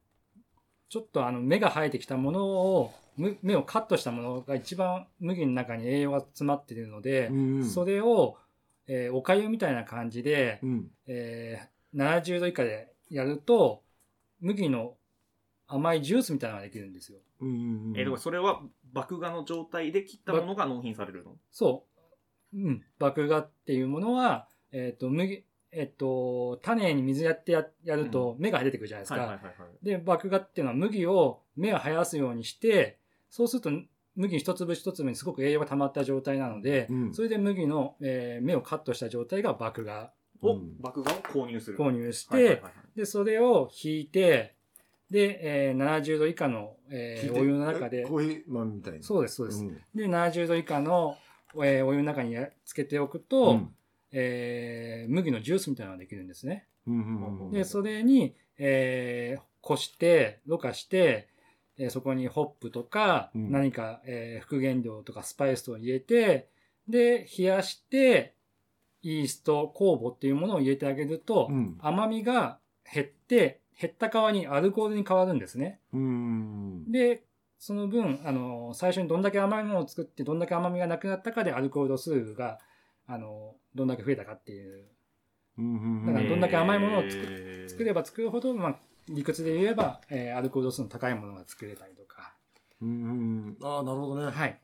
[0.87, 7.65] ちょっとあの芽が生えてきたものを、む芽をカットしたものが一番麦の中に栄養が詰まっているので、うん。
[7.65, 8.37] それを、
[8.87, 10.87] えーお粥みたいな感じで、うん。
[11.07, 13.81] えー70度以下でやると、
[14.41, 14.95] 麦の
[15.67, 17.19] 甘いジュースみたいなのができるんですよ。
[17.39, 17.97] うんうんうん。
[17.97, 18.61] えー、でもそれは
[18.93, 21.35] 麦芽の状態で切ったものが納品されるの？
[21.51, 21.85] そ
[22.53, 22.57] う。
[22.57, 22.83] うん。
[22.99, 29.19] 麦芽っていうものは、えっ、と、麦、えっ、と、種に水やってややると芽が出てくるじゃないですか。
[29.19, 29.85] はいはいはいはい。
[29.85, 33.71] で、麦芽っていうのは麦を芽を生やすようにして、そうすると
[34.15, 40.11] 麦一粒一粒にすごく栄養が溜まった状態なので、うんそれで麦の、えー芽をカットした状態が麦芽
[40.41, 41.77] を、うん麦芽を購入する。
[41.77, 44.55] 購入して、はいはいはいはいで、それを引いて、
[45.11, 49.03] で、えー70度以下の、えーお湯の中でえ、コーヒー豆みたいに。
[49.03, 49.63] そうです、そうです。
[49.63, 51.17] んで、70度以下の、
[51.55, 53.75] えーお湯の中にやつけておくと、うん
[54.11, 56.67] えー麦のジュースみたいなのができるんですね。
[56.87, 57.51] うんうんうん。
[57.51, 61.27] で、それに、えー、こして、ろ過して、
[61.77, 66.49] えーそこにホップとか、うん何か、えー副原料とかスパイスを入れて、
[66.87, 68.33] で、冷やして、
[69.01, 72.59] イースト、酵母っていうものを入れてあげると、うん甘みが
[72.93, 75.79] 減って、減った代わりにアルコールに変わるんですね。
[75.93, 76.91] うん。
[76.91, 77.23] で、
[77.59, 82.59] その分、あの、最初にどんだけ甘いものを作って、どんだけ甘みがなくなったかでアルコール度数が、
[83.07, 84.85] あの、どんだけ増えたかっていう。
[85.57, 92.35] うんだからどんだけ甘いものを作えー作れば作るほど、まあ、理屈で言えば、えーアルコール度数の高いものが作れたりとか、
[92.81, 92.91] うんう
[93.51, 93.57] ん。
[93.61, 94.31] ああ、なるほどね。
[94.31, 94.59] はい。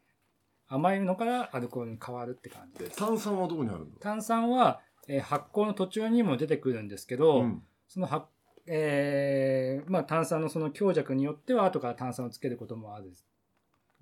[0.67, 2.97] 甘いのからアルコールに変わるって感じです。
[2.97, 3.85] 炭酸はどこにあるの？
[3.99, 8.25] 炭酸は、えー発酵の途中にも出てくるんですけど、うんその発
[8.67, 13.11] えーまあ、炭酸のその強弱によっては後から炭酸をつけることもある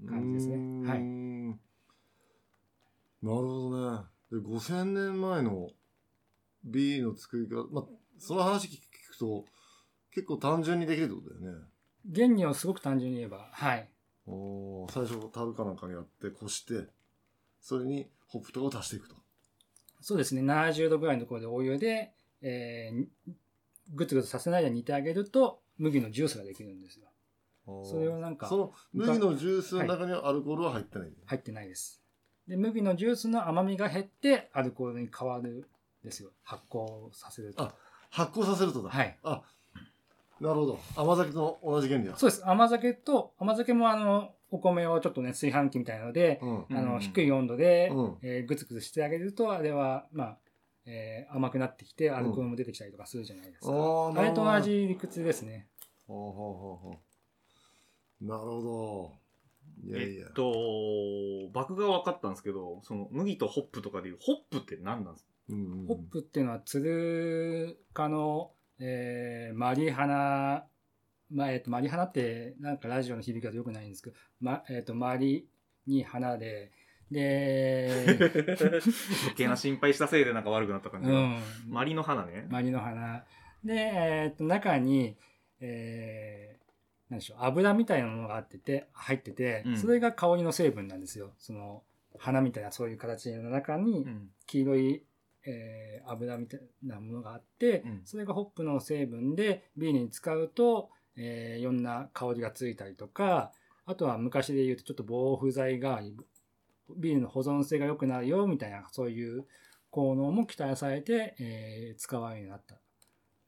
[0.05, 0.99] 感じですねはい
[3.21, 4.05] なるほどね。
[4.31, 5.69] で、5000年前の
[6.63, 7.85] ビールの作り方、まあ、
[8.17, 8.77] その話聞
[9.11, 9.45] くと、
[10.19, 11.63] 結構単純にできるってことだよね。
[12.13, 13.89] 原理をすごく単純に言えば、はい。
[14.27, 16.87] おー最初、樽かなんかにやって、こして、
[17.61, 19.15] それにホップとかを足していくと。
[20.01, 22.11] そうですね、70度ぐらいのところでお湯で、
[22.41, 23.33] えー、
[23.93, 27.07] ぐつぐつさせないで煮てあげると、麦のジュースができるんですよ。
[27.85, 31.13] それをなんかその麦のジュースの中にはアルコールは入ってない？
[31.25, 32.01] 入ってないです。
[32.47, 35.63] で、麦のジュースの甘みが減って、アルコールに変わるん
[36.03, 36.31] ですよ。
[36.43, 37.63] 発酵させると。
[37.63, 37.75] あ
[38.09, 38.89] 発酵させるとだ。
[38.89, 39.17] はい。
[39.23, 39.43] あ、
[40.41, 40.79] なるほど。
[40.95, 42.15] 甘酒と同じ原理だ。
[42.17, 42.47] そうです。
[42.47, 46.65] 甘酒と、甘酒もあの、お米をちょっとね、炊飯器みたいなので、うん。
[46.77, 50.37] あの、うん低い温度で、うんえーぐつぐつしてあげると、あれは、まあ、
[50.85, 53.67] えー甘くなってきて、アルコールも出てきたりとかするじゃないですか。
[53.67, 55.67] あーあれと同じ理屈ですね。
[56.07, 56.95] ほうほうほうほ
[58.21, 58.61] うなるほ
[59.83, 59.87] ど。
[59.87, 60.27] いやいや。
[60.27, 60.51] えっと、
[61.53, 65.29] 麦芽は分かったんですけど、その麦とホップとかでいう、ホップって何なんですか？
[65.49, 70.65] うんうんうんホップっていうのは、ツル科の、えーマリハナ、
[71.31, 75.47] まあ、えっ、と、マリハナって、なんかラジオの響きが良くないんですけど、ま、えっ、と、マリ
[75.85, 76.71] に花で、
[77.11, 78.05] で、
[79.23, 81.15] 余計な心配したせいでなんか悪くなった感じが。
[81.15, 81.41] うん。
[81.67, 82.45] マリの花ね。
[82.49, 83.25] マリの花。
[83.63, 85.17] で、えっ、と、中に、
[85.59, 91.33] えー、なんでしょう、油みたいなものがあってて、入ってて、うんそれが香りの成分なんですよ。
[91.37, 91.83] その、
[92.17, 94.29] 花みたいなそういう形の中にう、ん。
[94.45, 95.03] 黄色い、
[95.45, 103.51] えー油みたいなものがあって、うんそれがホップの成分でビールに使うと、えーいろんな香りがついたりとか、
[103.85, 106.01] あとは昔で言うとちょっと防腐剤が
[106.97, 109.45] ビールの保存性が良くなるよみたいなそういう
[109.91, 112.75] 効能も期待されて、えー使われるようになった。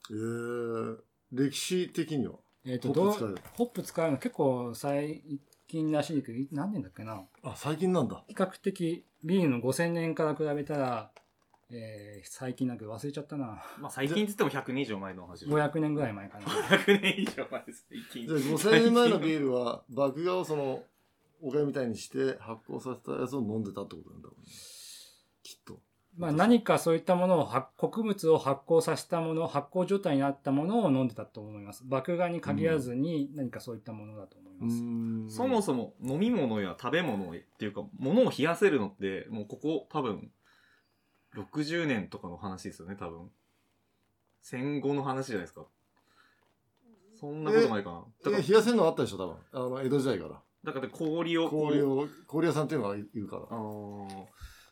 [0.09, 0.97] えー、
[1.31, 2.33] 歴史的には？
[2.65, 3.37] えっ、とホップ使うどう？
[3.57, 5.23] ホップ使うの結構最
[5.67, 7.21] 近らしいけど、何年だっけな？
[7.43, 8.23] あ、最近なんだ。
[8.27, 11.11] 比較的ビールの5000年から比べたら、
[11.73, 13.63] えー最近なんか忘れちゃったな。
[13.79, 15.57] まあ最近って言っても100年以上前の話でしょ。
[15.57, 16.45] 500年ぐらい前かな。
[16.45, 17.85] 500年以上前です。
[17.89, 20.83] 最近じゃあ5000年前のビールは、麦芽をその、
[21.41, 24.47] お粥みたいにして発酵させたやつを飲んでたってことなんだろうね。
[25.43, 25.79] きっと。
[26.17, 31.83] まあ何かそういったものを発、穀物を発酵させたもの、発酵状態になったものを飲んでたと思います。
[31.87, 35.35] 麦芽に限らずに何かそういったものだと思います。
[35.35, 40.29] そもそも飲み物や食べ物っていうか、物を冷やせるのって、もうここ多分、
[41.35, 43.29] 60年とかの話ですよね、多分。
[44.41, 45.65] 戦後の話じゃないですか。
[47.19, 48.05] そんなことないかな。
[48.23, 49.35] だからえ、冷やせるのあったでしょ、多分。
[49.51, 50.41] あの、江戸時代から。
[50.63, 53.43] だから氷をこう氷を、氷屋さんっていうのがいるから。
[53.43, 54.07] あー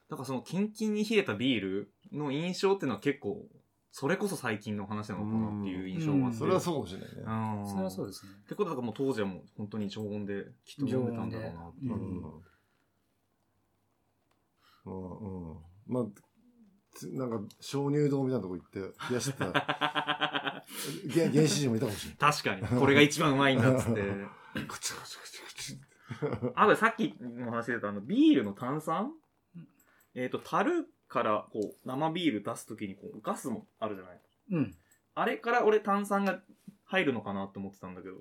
[0.10, 3.46] だからそのキンキンに冷えたビールの印象っていうのは結構、
[3.92, 6.38] それこそ最近の話なのかなっていう印象があって。
[6.38, 7.16] それはそうかもしれないね。
[7.18, 7.70] うん。
[7.70, 8.32] それはそうですね。
[8.44, 12.50] ってことだからもう当時はもう本当に常温できっと飲んでたんだろうなっていう常温で
[14.86, 14.94] うん。
[14.94, 15.52] うん。
[15.52, 15.58] うん。
[15.88, 16.24] まあ、つ
[17.08, 19.46] なんか、鍾乳洞みたいなとこ行って、冷やしてた
[21.14, 22.80] 原原始人もいたかもしれ確かに。
[22.80, 24.02] これが一番うまいんだっつって。
[24.56, 24.66] ない。
[24.68, 26.52] くちゃくちゃくちゃくちゃ。
[26.56, 29.14] あとさっきの話でたあの、ビールの炭酸？
[30.16, 34.22] えっ、と、樽からこう、生ビール出すときにこう、ガスもあるじゃない
[34.52, 34.76] うん。
[35.16, 36.42] あれから俺炭酸が
[36.86, 38.16] 入るのかなって思ってたんだけど。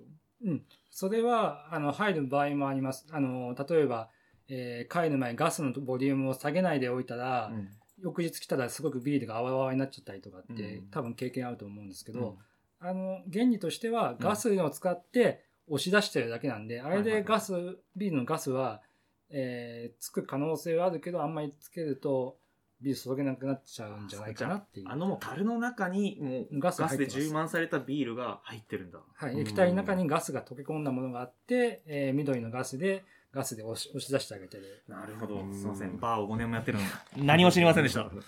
[0.91, 3.07] それは、あの、入る場合もあります。
[3.11, 4.11] あの、例えば、
[4.49, 7.68] えー帰る前にガスのボリュームを下げないでおいたら、うん
[8.03, 10.86] 翌日来たらすごくビールが泡々になっちゃったりとかって、うん。
[10.90, 12.38] 多分経験あると思うんですけど、
[12.80, 18.82] あの、原理としてはガスを使って押し出してるだけなんで、あれでガス、ビールのガスは、
[19.30, 22.38] えーつく可能性はあるけど、あんまりつけると
[22.80, 24.88] ビール注げなくなっちゃうんじゃないかなっていう。
[24.88, 27.20] あのもう樽の中にもうガガスでス入ってます。
[27.20, 29.01] 充満されたビールが入ってるんだ。
[29.14, 33.05] はい、うん液体の中にガスが溶け込んだものがあって、えー緑のガスで、
[33.39, 34.82] ガスで押し押し出してあげてる。
[34.89, 35.49] なるほどう。
[35.49, 36.01] んすいません。
[36.01, 36.91] バーを5年もやってるのに。
[37.24, 38.11] 何も知りませんでした。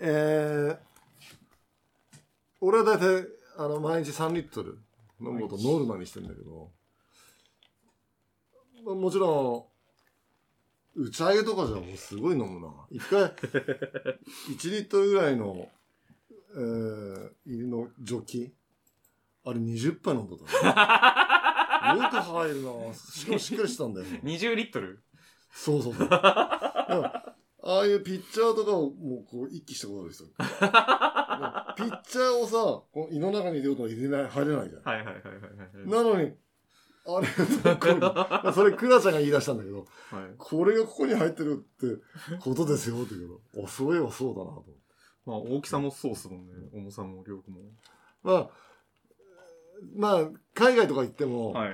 [0.00, 0.78] えー、
[2.60, 4.78] 俺は大体、あの、毎日3リットル
[5.20, 6.70] 飲むことをノルマにしてんだけど、
[8.84, 9.68] まあもちろ
[10.96, 12.72] ん、打ち上げとかじゃもうすごい飲むな。
[12.90, 13.22] 一回、
[14.54, 15.68] 1リットルぐらいの、
[16.30, 18.54] えー、入りのジョッキ、
[19.44, 20.44] あれ20杯飲んだった
[21.24, 21.24] ね。
[21.94, 24.06] よく入るなしかもしっかりしてたんだよ。
[24.24, 25.00] 20リットル？
[25.52, 26.08] そうそうそう。
[26.10, 30.24] ああいうピッチャーとかをもうこう一気したことある人。
[30.24, 34.82] ピッチャーをさ、この胃の中に入れようとは入れない、入れないじゃん。
[34.82, 35.22] はいはいはいはい
[35.76, 35.88] はい。
[35.88, 36.34] なのに、
[37.06, 39.86] あれそれ、クラちゃんが言い出したんだけど、はい
[40.38, 42.02] これがここに入ってるって
[42.40, 44.64] ことですよって言うけど、あ、そういえばそうだなと。
[45.26, 46.52] まあ大きさもそうっすもんね。
[46.72, 47.42] 重さも量も。
[48.22, 48.50] まあ、
[49.96, 51.70] まあ、海外とか行っても、はい。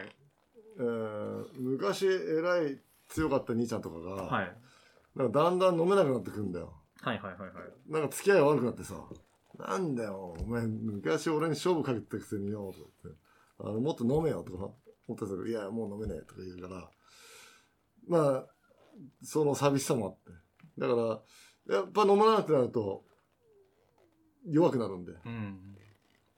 [0.78, 4.56] えー昔えらい強かった兄ちゃんとかが、はい。
[5.14, 6.74] なんかだんだん飲めなくなってくんだよ。
[7.00, 7.92] はいはいはいはい。
[7.92, 8.94] なんか付き合いが悪くなってさ、
[9.58, 13.16] なんだよ、お前昔俺に勝負かけてたくせによ、とって、
[13.60, 14.74] あの、もっと飲めよ、とか思
[15.12, 16.90] ってたけど、いや、もう飲めねえ、とか言うから、
[18.08, 18.46] まあ、
[19.22, 20.32] その寂しさもあって。
[20.78, 21.22] だか
[21.68, 23.04] ら、やっぱ飲まなくなると、
[24.46, 25.73] 弱くなるんで、うん。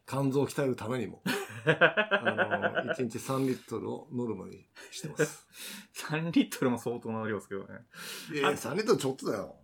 [0.07, 1.23] 肝臓を鍛えるためにも、
[1.67, 5.47] あの、1日3リットルをノルマにしてます。
[6.09, 7.87] 3リットルも相当な量ですけどね。
[8.33, 9.57] いや、3リットルちょっとだよ。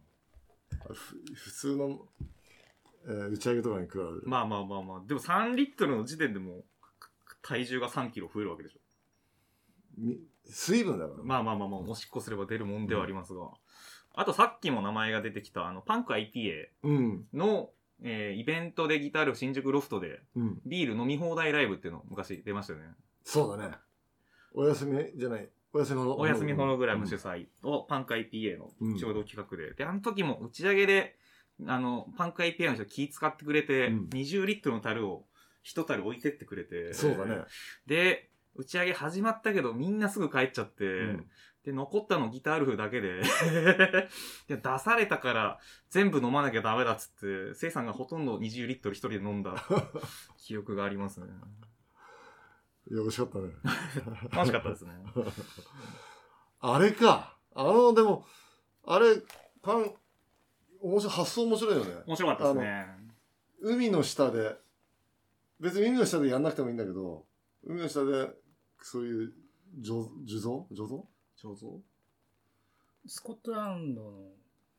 [0.88, 2.08] ふ普通の、
[3.04, 4.22] えー打ち上げとかに比べる。
[4.26, 5.02] まあまあまあまあ。
[5.06, 6.64] でも3リットルの時点でもう、
[7.42, 8.80] 体重が3キロ増えるわけでしょ。
[9.96, 11.22] み水分だから。
[11.22, 13.50] まあまあまあまあ、おしっこすれば出るもんではありますが。
[14.14, 17.28] あとさっきも名前が出てきた、あの、パンク IPA うん。
[17.32, 17.70] の、
[18.02, 20.60] えーイベントでギタール新宿ロフトで、うん。
[20.66, 22.86] ビール飲み放題ライブっていうの昔出ましたよね。
[23.24, 23.74] そうだね。
[24.54, 25.48] お休みじゃない。
[25.72, 29.74] お休みホロお休みホログラム主催をパンク IPA のうん共同企画で。
[29.74, 31.16] で、あの時も打ち上げで、
[31.66, 35.26] あの、パンク IPA の人気使ってくれて、うん20リットルの樽を
[35.62, 36.92] 一樽置いてってくれて。
[36.92, 37.36] そうだね。
[37.86, 41.26] で、打ち上げ始まったけどみんなすぐ帰っちゃって、うん
[41.64, 43.22] で、残ったのギタールフだけで
[44.48, 45.60] で、出されたから
[45.90, 47.10] 全部飲まなきゃダメだっつっ
[47.50, 49.54] て、せいさんがほとんど20リットル一人で飲んだ
[50.38, 51.26] 記憶がありますね。
[52.90, 53.52] いや、美味しかったね。
[54.32, 54.92] 楽しかったですね。
[56.60, 57.38] あれか。
[57.54, 58.26] あの、でも、
[58.84, 59.22] あれ、
[59.62, 59.94] パン、
[60.80, 62.02] 面白い、発想面白いよね。
[62.06, 62.86] 面白かったですね。
[63.60, 64.56] 海の下で、
[65.60, 67.24] 別に海の下でやんなくてもいいんだけど、
[67.62, 68.30] 海の下で、
[68.80, 69.32] そういう、
[69.80, 71.08] 醸醸造醸造
[71.42, 71.80] 醸造
[73.06, 74.10] スコットランドの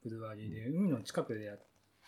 [0.04, 1.60] ブルワリーで海の近くでやっ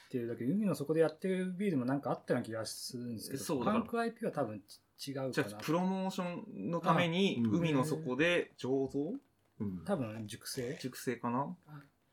[0.09, 4.61] てるだけで海の底でやってるビールもなんかあったような気がするんですけど、パンク IP は多分
[4.97, 5.31] ち違うかな。
[5.31, 9.13] じゃあ、プロモーションのために海の底で醸造
[9.59, 9.83] うん。
[9.85, 10.77] 多分熟成。
[10.81, 11.55] 熟成かな？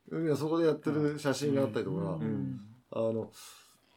[0.09, 2.61] 海の底でやってる写真があったりとか、うん。
[2.91, 3.31] あの、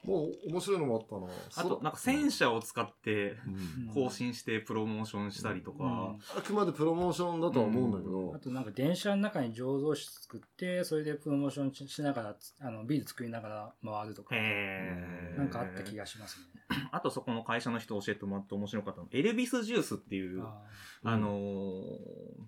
[0.06, 1.70] もう面白いのもあったな。
[1.70, 3.38] あと、なんか戦車を使って
[3.88, 3.94] うん。
[3.94, 5.78] 更新してプロモーションしたりとうん。
[5.78, 16.46] か、あくまでプロモーションだとは思うんだけど、あとなんか電車の中に醸造室作って、それでプロモーションししながら、あのビール作りながら回るとか、なんかあった気がしますね。
[16.92, 19.08] あとそこの会社の人教えてもらって面白かったの。
[19.12, 20.44] エルビスジュースっていう、
[21.04, 21.82] あのー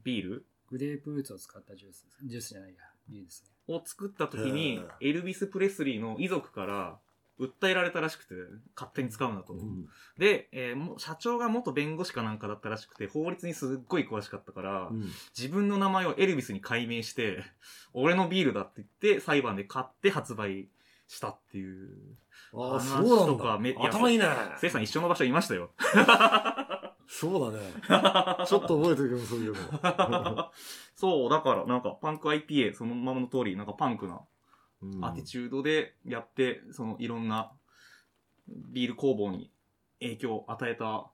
[0.04, 0.46] ビール？
[0.70, 2.06] グレープフルーツを使ったジュース。
[2.26, 2.76] ジュースじゃないや、
[3.08, 3.52] ビールですね。
[3.74, 7.00] を作った時にエルビス・プレスリーの遺族から
[7.40, 8.36] 訴えられたらしくて、
[8.76, 9.54] 勝手に使うなと。
[9.54, 15.04] うんで、えーもう社長が元弁護士かなんかだったらしくて、法律にすっごい詳しかったから、うん
[15.38, 17.44] 自分の名前をエルビスに改名して、
[17.94, 20.70] 俺のビールだって言って、裁判で買って発売
[21.08, 22.18] したっていう。
[22.54, 24.26] ああ、話そうなんとかめ頭いいね。
[24.58, 25.72] せいさん一緒の場所いましたよ。
[27.08, 27.74] そうだね。
[28.46, 30.52] ちょっと覚えてるけど、そういうの。
[30.94, 34.20] そう、だからなんかパンク IPA そのままの通り、なんかパンクなうん
[35.02, 37.52] アティチュードでやって、そのいろんな
[38.48, 39.52] ビール工房に
[40.00, 41.08] 影響を与えた、は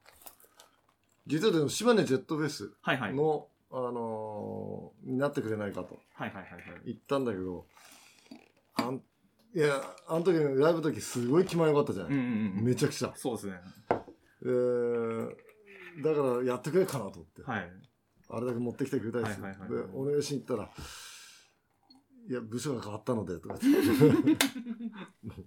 [1.26, 3.00] 実はでも島根ジェットフェスいはい。
[3.00, 6.64] はいの、あのーになってくれないかとはいはいはい。
[6.86, 7.66] 言ったんだけど、
[8.76, 9.02] あん
[9.56, 12.64] いや、あの時のライブの時すごい決まりよかったじゃない、うんうんうん。
[12.66, 13.14] めちゃくちゃ。
[13.16, 13.54] そうですね。
[14.46, 15.30] えー、
[16.04, 17.44] だからやってくれるかなと思って。
[17.44, 17.72] はい。
[18.30, 19.44] あれだけ持ってきてくれたりする。
[19.44, 20.70] はいはいはいで、お願いしに行ったら、
[22.30, 23.56] いや、部署が変わったので、とか。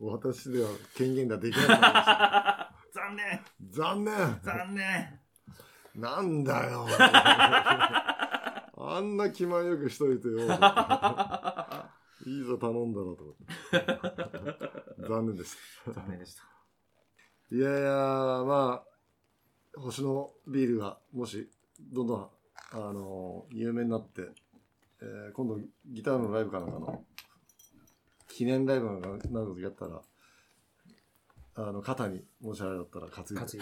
[0.01, 2.73] 私では権限ができなくなりました。
[2.93, 5.21] 残念残念残念
[5.95, 6.87] なんだよ。
[8.79, 10.39] あんな気前よくしといてよ。
[12.27, 15.07] いいぞ、頼んだろうと思って。
[15.09, 15.93] 残念でした。
[15.93, 16.43] 残念でした。
[17.51, 17.91] いやいや、
[18.45, 18.85] ま
[19.77, 21.51] あ、星のビールが、もし、
[21.81, 22.31] どんどん、
[22.73, 24.23] あの有名になって、
[25.07, 27.05] えー今度、ギターのライブかなんかの、
[28.29, 30.01] 記念ライブなんかなる時やったら、
[31.59, 33.61] あの、肩に、もしあれだったら担いで、担い そう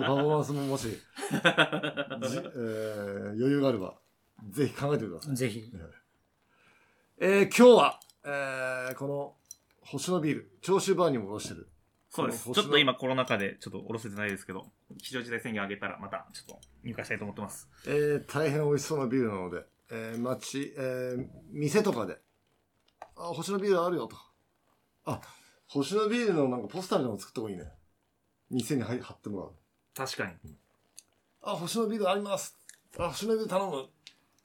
[0.00, 0.96] パフォーマンスももし、じ
[1.36, 3.94] えー余裕があれば、
[4.50, 5.36] ぜひ考えてください。
[5.36, 5.70] ぜひ。
[7.18, 9.36] えー今日は、えーこの、
[9.82, 11.68] 星のビール、長州バーにも卸してる。
[12.10, 12.44] そうです。
[12.52, 14.70] ちょっと今コロナ禍でちょっとおろせてないですけど、
[15.00, 17.68] 非常事態宣言上げたらまたちょっと入荷したいと思ってます。
[17.86, 22.18] えー大変美味しそうなビールなので、えー街、えー店とかで、
[23.16, 24.16] あ、星のビールあるよと。
[25.04, 25.20] あ、
[25.66, 27.64] 星のビールのなんかポスターみたいなの作った方がいいね。
[28.50, 29.52] 店に貼貼ってもらう。
[29.94, 30.54] 確かに。
[31.42, 32.56] あ、星のビールあります。
[32.98, 33.88] あ、星のビール頼む。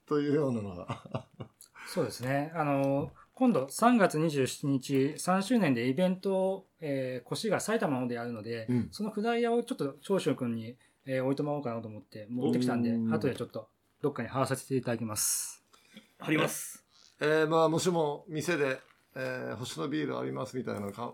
[0.08, 1.28] というようなのが。
[1.88, 2.52] そうですね。
[2.56, 13.70] あの、今度3月27日、3周年でイベントを、えー、越が埼玉の方でやるので、うんそのフライヤーをちょっと長州君に、えー置いてもらおうかなと思って持ってきたんで後でちょっと
[14.02, 15.64] どっかに貼らさせていただきます。
[16.20, 16.84] 貼ります。
[17.20, 18.80] えーまあ、もしも店で、
[19.16, 21.14] えー星のビールありますみたいなか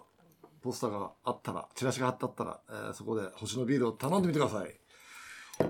[0.62, 4.72] ポスターがあったら、チラシが貼ってあったら、えーそこで星のビールを頼んでみてください。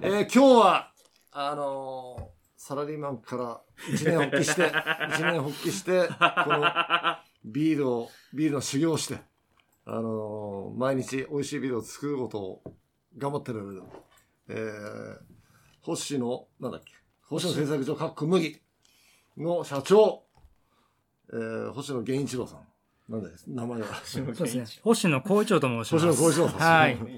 [0.01, 0.91] えー今日は、
[1.31, 3.61] あのーサラリーマンから
[3.93, 4.63] 一年発起して、
[5.13, 6.13] 一年発起して、こ
[6.49, 6.65] の
[7.43, 9.19] ビールを、ビールの修行をして、
[9.85, 12.63] あのー毎日美味しいビールを作ることを
[13.17, 13.83] 頑張ってる、
[14.47, 15.17] えー、
[15.81, 16.93] 星野、なんだっけ、
[17.29, 18.59] 星野製作所かっこ麦
[19.37, 20.23] の社長、
[21.31, 22.59] えー、星野源一郎さん。
[23.09, 23.85] なんだよ、名前が。
[24.03, 24.65] そうですね。
[24.83, 26.05] 星野光一郎と申します。
[26.05, 26.59] 星野光一郎さん。
[26.59, 26.91] はい。
[26.91, 27.09] ありがと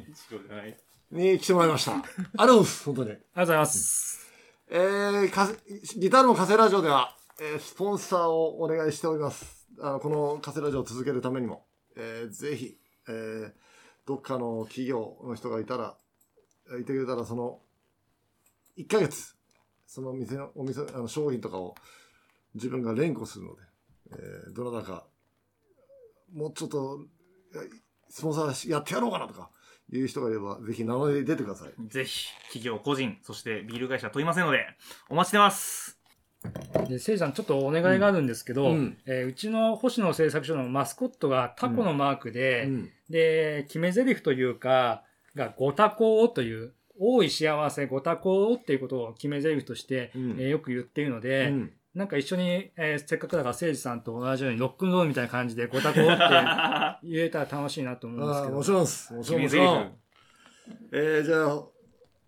[1.11, 1.91] に来てもらいました。
[1.97, 3.11] ありがとうございます、本当に。
[3.11, 4.31] うございます。
[4.67, 9.67] えー、かせギターのカセラジオでは、えースポンサーをお願いしております。
[9.79, 12.77] あのこのカセラジオを続けるためにも、えーぜひ、
[13.07, 13.51] えー
[14.05, 15.97] どっかの企業の人がいたら、
[16.79, 17.59] いてくれたら、その、
[18.77, 19.34] 1ヶ月、
[19.95, 21.73] その店の、お店、あの商品とかを
[22.53, 23.61] 自分が連呼するので、
[24.11, 25.05] えーどなたか、
[26.33, 26.99] もうちょっと、
[28.09, 29.49] スポンサーやってやろうかなとか、
[29.89, 31.87] いう人がいれば、ぜひ名乗り出てください。
[31.87, 34.65] ぜひ、企業、個人、そしてビール会社問いませんので、
[35.07, 35.97] お待ちしてます。
[36.89, 58.55] で、せいさん、ちょっとお願いがあるんですけど、ううんえーうちの星野製作所のマスコットがタコのマークで、うんで、決め台詞というか、がご多幸という、多い幸せご多幸っていうことを決め台詞として、うんえーよく言っているので、うんなんか一緒に、えーせっかくだから、せいじさんと同じようにロックンロールみたいな感じでご多幸って言えたら楽しいなと思うんですけど。
[58.55, 59.13] もちろんです。
[59.13, 59.97] もちろん、もち決め台詞ろん。
[60.91, 61.63] えー、じゃあ、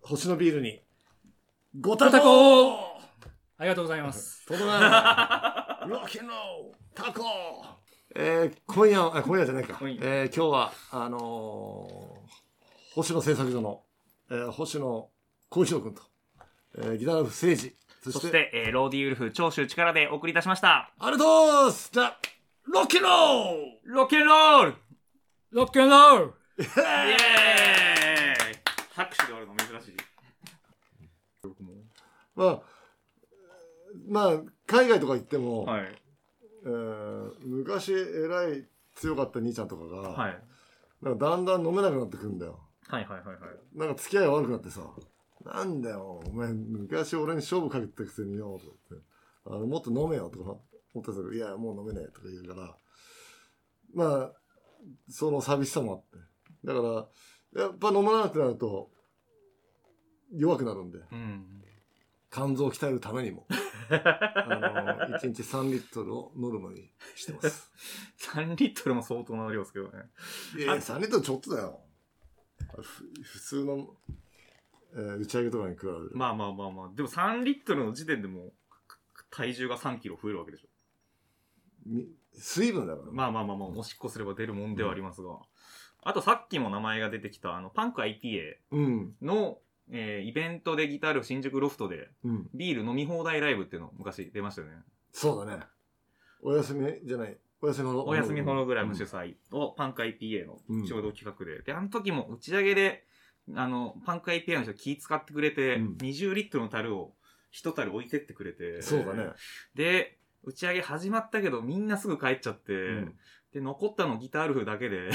[0.00, 0.80] 星のビールに、
[1.78, 2.98] ごごたこ多幸
[3.58, 4.46] ありがとうございます。
[4.46, 7.24] とどめロッキンロータコ
[8.16, 9.78] えー、今夜、あ、今夜じゃないか。
[9.82, 13.82] えー、今日は、あのー、星野製作所の、
[14.30, 15.08] えー、星野
[15.48, 16.02] 幸一郎君と、
[16.78, 20.92] えー、ギターフ誠治、そして、そして、えーローディウルフ、長州力でお送りいたしました。
[20.98, 22.18] ありがとうございますじゃあ、
[22.66, 24.74] ロッキンローロケンロール
[25.50, 28.58] ロックンロールイエーイ
[28.94, 29.96] 拍手で終わるの珍しい。
[32.36, 32.60] まあ、
[34.06, 35.82] まあ、海外とか行っても、はい。
[36.64, 40.38] えー昔えらい強かった兄ちゃんとかが、はい。
[41.00, 42.67] なんかだんだん飲めなくなってくるんだよ。
[42.88, 43.78] はいはいはいはい。
[43.78, 44.80] なんか付き合いが悪くなってさ、
[45.44, 49.06] なんだよ、お前昔俺に勝負かけてたくせによ、とか言って、
[49.46, 50.50] あのもっと飲めよ、とか
[50.94, 52.76] 思ったんですけど、いや、もう飲めねえ、とか言うから、
[53.94, 54.32] まあ、
[55.10, 56.26] その寂しさもあって。
[56.64, 57.08] だか
[57.54, 58.90] ら、やっぱ飲まなくなると、
[60.34, 61.44] 弱くなるんで、うん。
[62.30, 63.46] 肝臓を鍛えるためにも、
[63.90, 67.70] あの、1日3リットルをノルマにしてます。
[68.34, 70.10] 3リットルも相当な量ですけどね。
[70.56, 71.80] いや、3リットルちょっとだよ。
[72.82, 73.96] ふ 普通の、
[74.94, 76.10] えー打ち上げとかに比べる。
[76.14, 76.90] まあまあまあまあ。
[76.94, 78.52] でも3リットルの時点でもう、
[79.30, 80.68] 体重が3キロ増えるわけでしょ。
[81.86, 83.12] み水分だから。
[83.12, 85.38] まあまあまあまあ、おしっこすれば出るもんではありますが。
[86.02, 89.16] あとさっきも名前が出てきた、あの、パンク IPA うん。
[89.20, 92.50] の、えーイベントでギタール新宿ロフトでうん。
[92.54, 94.82] ビール飲み放題ライブっていうの昔出ましたよね。
[95.12, 95.64] そうだね。
[96.40, 97.36] お休みじゃない。
[97.60, 101.62] お休みのお休みホログラム主催をパンク IPA うんの共同企画で。
[101.62, 103.04] で、あの時も打ち上げで、
[103.54, 107.14] あの、パンク IPA の人気使ってくれて、うん20リットルの樽を
[107.50, 108.82] 一樽置いてってくれて。
[108.82, 109.30] そうだね。
[109.74, 113.18] で、打ち上げ始まったけどみんなすぐ帰っちゃって、うん
[113.52, 115.10] で、残ったのギタールフだけで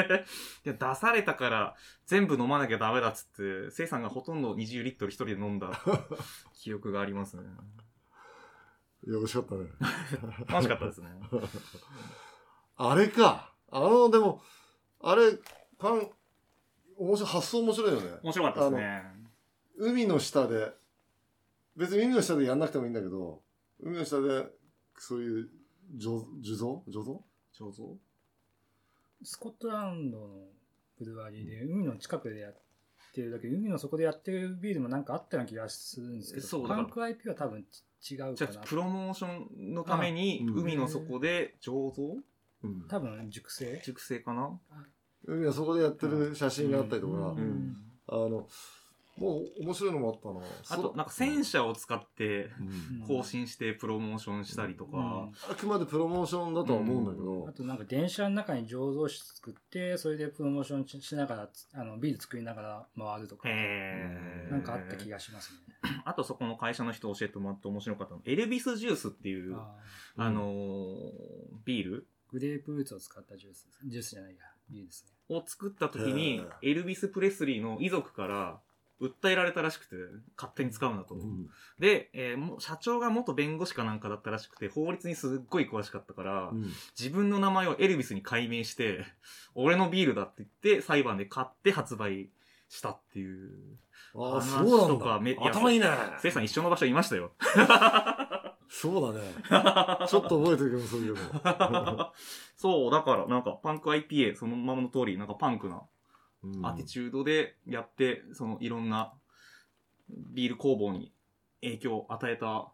[0.64, 1.76] で、出されたから
[2.06, 5.70] 全部飲まなきゃダメだっつって、せいさんがほとんど20リットル一人で飲んだ
[6.54, 7.42] 記憶がありますね。
[9.06, 9.66] よろしかったね。
[10.48, 11.08] 楽しかったですね。
[12.76, 13.52] あれか。
[13.70, 14.42] あの、でも、
[15.00, 15.38] あれ、
[15.78, 16.10] パン、
[16.96, 18.18] 面白い、発想面白いよね。
[18.22, 19.02] 面白かったですね。
[19.76, 20.74] 海の下で、
[21.76, 23.42] 別に海の下でやんなくてもいいんだけど、
[23.80, 24.50] 海の下で、
[24.98, 25.50] そういう、
[25.98, 27.96] 醸醸造醸造醸造
[29.22, 30.28] スコットランドの
[30.98, 32.56] ブルワリーで海の近くでやっ
[33.14, 38.34] てるだけで海の底でやってるビールもなんかあったような気がするんですけど、パンク IP は多分ち違うかな。
[38.34, 42.16] じゃあ、プロモーションのために海の底で醸造？
[42.62, 42.88] うん。
[42.88, 43.80] 多分熟成？
[43.84, 44.58] 熟成かな？
[45.24, 47.76] 海はそこでやってる写真があったりとか、ん。
[48.08, 48.46] あの、
[49.16, 50.44] もう面白いのもあったな。
[50.68, 53.00] あと、なんか戦車を使ってうん。
[53.00, 55.32] うん更新してプロモーションしたりとか、うん。
[55.50, 65.58] あくまでプロモーションだとは思うんだけど、あとなんか電車の中に醸造室作って、それでプロモーションししながら、あのビール作りながら回るとか、なんかあった気がしますね。
[66.04, 68.22] あとそこの会社の人教えてもらって面白かったの。
[68.24, 69.76] エルビスジュースっていう、あ
[70.16, 70.96] あーのー
[71.64, 72.06] ビール？
[72.32, 73.78] グレープフルーツを使ったジュースです。
[73.86, 74.38] ジュースじゃないや、
[74.68, 75.12] ビールですね。
[75.28, 78.60] を作った時にへ、エルビス・プレスリーの遺族から
[79.00, 79.96] 訴えられたらしくて、
[80.36, 81.14] 勝手に使うなと。
[81.14, 89.04] うんで、えーもう社長が元弁護士かなんかだったらしくて、法律にすっごい詳しかったから、うん自分の名前をエルビスに改名して、
[89.54, 92.30] 俺のビールだって言って、裁判で買って発売
[92.68, 93.78] したっていう。
[94.14, 95.30] ああ、話そうなんだ。
[95.30, 95.86] や頭いいね。
[96.18, 97.32] せいさん一緒の場所いましたよ。
[98.68, 99.34] そうだね。
[100.08, 102.12] ちょっと覚えてるけど、そういうの。
[102.56, 105.80] そう、だからなんかパンク IPA そのままの通り、なんかパンクなうん
[106.62, 109.12] アティチュードでやって、そのいろんな
[110.08, 111.12] ビール工房に
[111.62, 112.72] 影響を与えた、は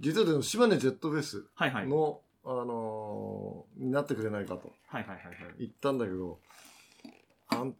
[0.00, 1.70] 実はでも、島根ジェットフェスいはい。
[1.72, 5.18] はいの、あのーになってくれないかとはいはいはい。
[5.58, 6.40] 言ったんだけど、
[7.48, 7.74] あん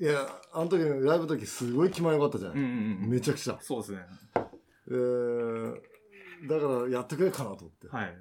[0.00, 2.52] いや、あの時のライブの時すごい気前よかったじゃん。
[2.52, 2.64] うんうん
[3.04, 3.10] うん。
[3.10, 3.58] めちゃくちゃ。
[3.60, 3.98] そうですね。
[4.88, 5.74] えー、
[6.48, 7.88] だからやってくれるかなと思って。
[7.88, 8.16] はい。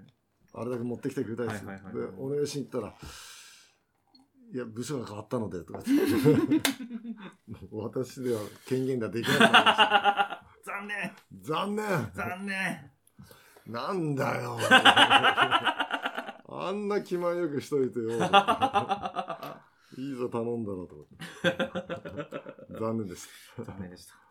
[0.53, 1.65] あれだけ持ってきてくれたりして。
[1.65, 2.93] はいはいはいではい、お願いしに行ったら、
[4.54, 5.80] いや、部署が変わったので、とか。
[7.72, 10.46] 私では権限ができなくなりました。
[10.66, 12.91] 残念残念残念
[13.68, 14.58] なんだよ。
[16.48, 18.12] あんな気前よくしといてよ。
[19.98, 22.80] いいぞ頼んだろうと思って。
[22.80, 23.30] 残念です。
[23.58, 24.24] 残念でした。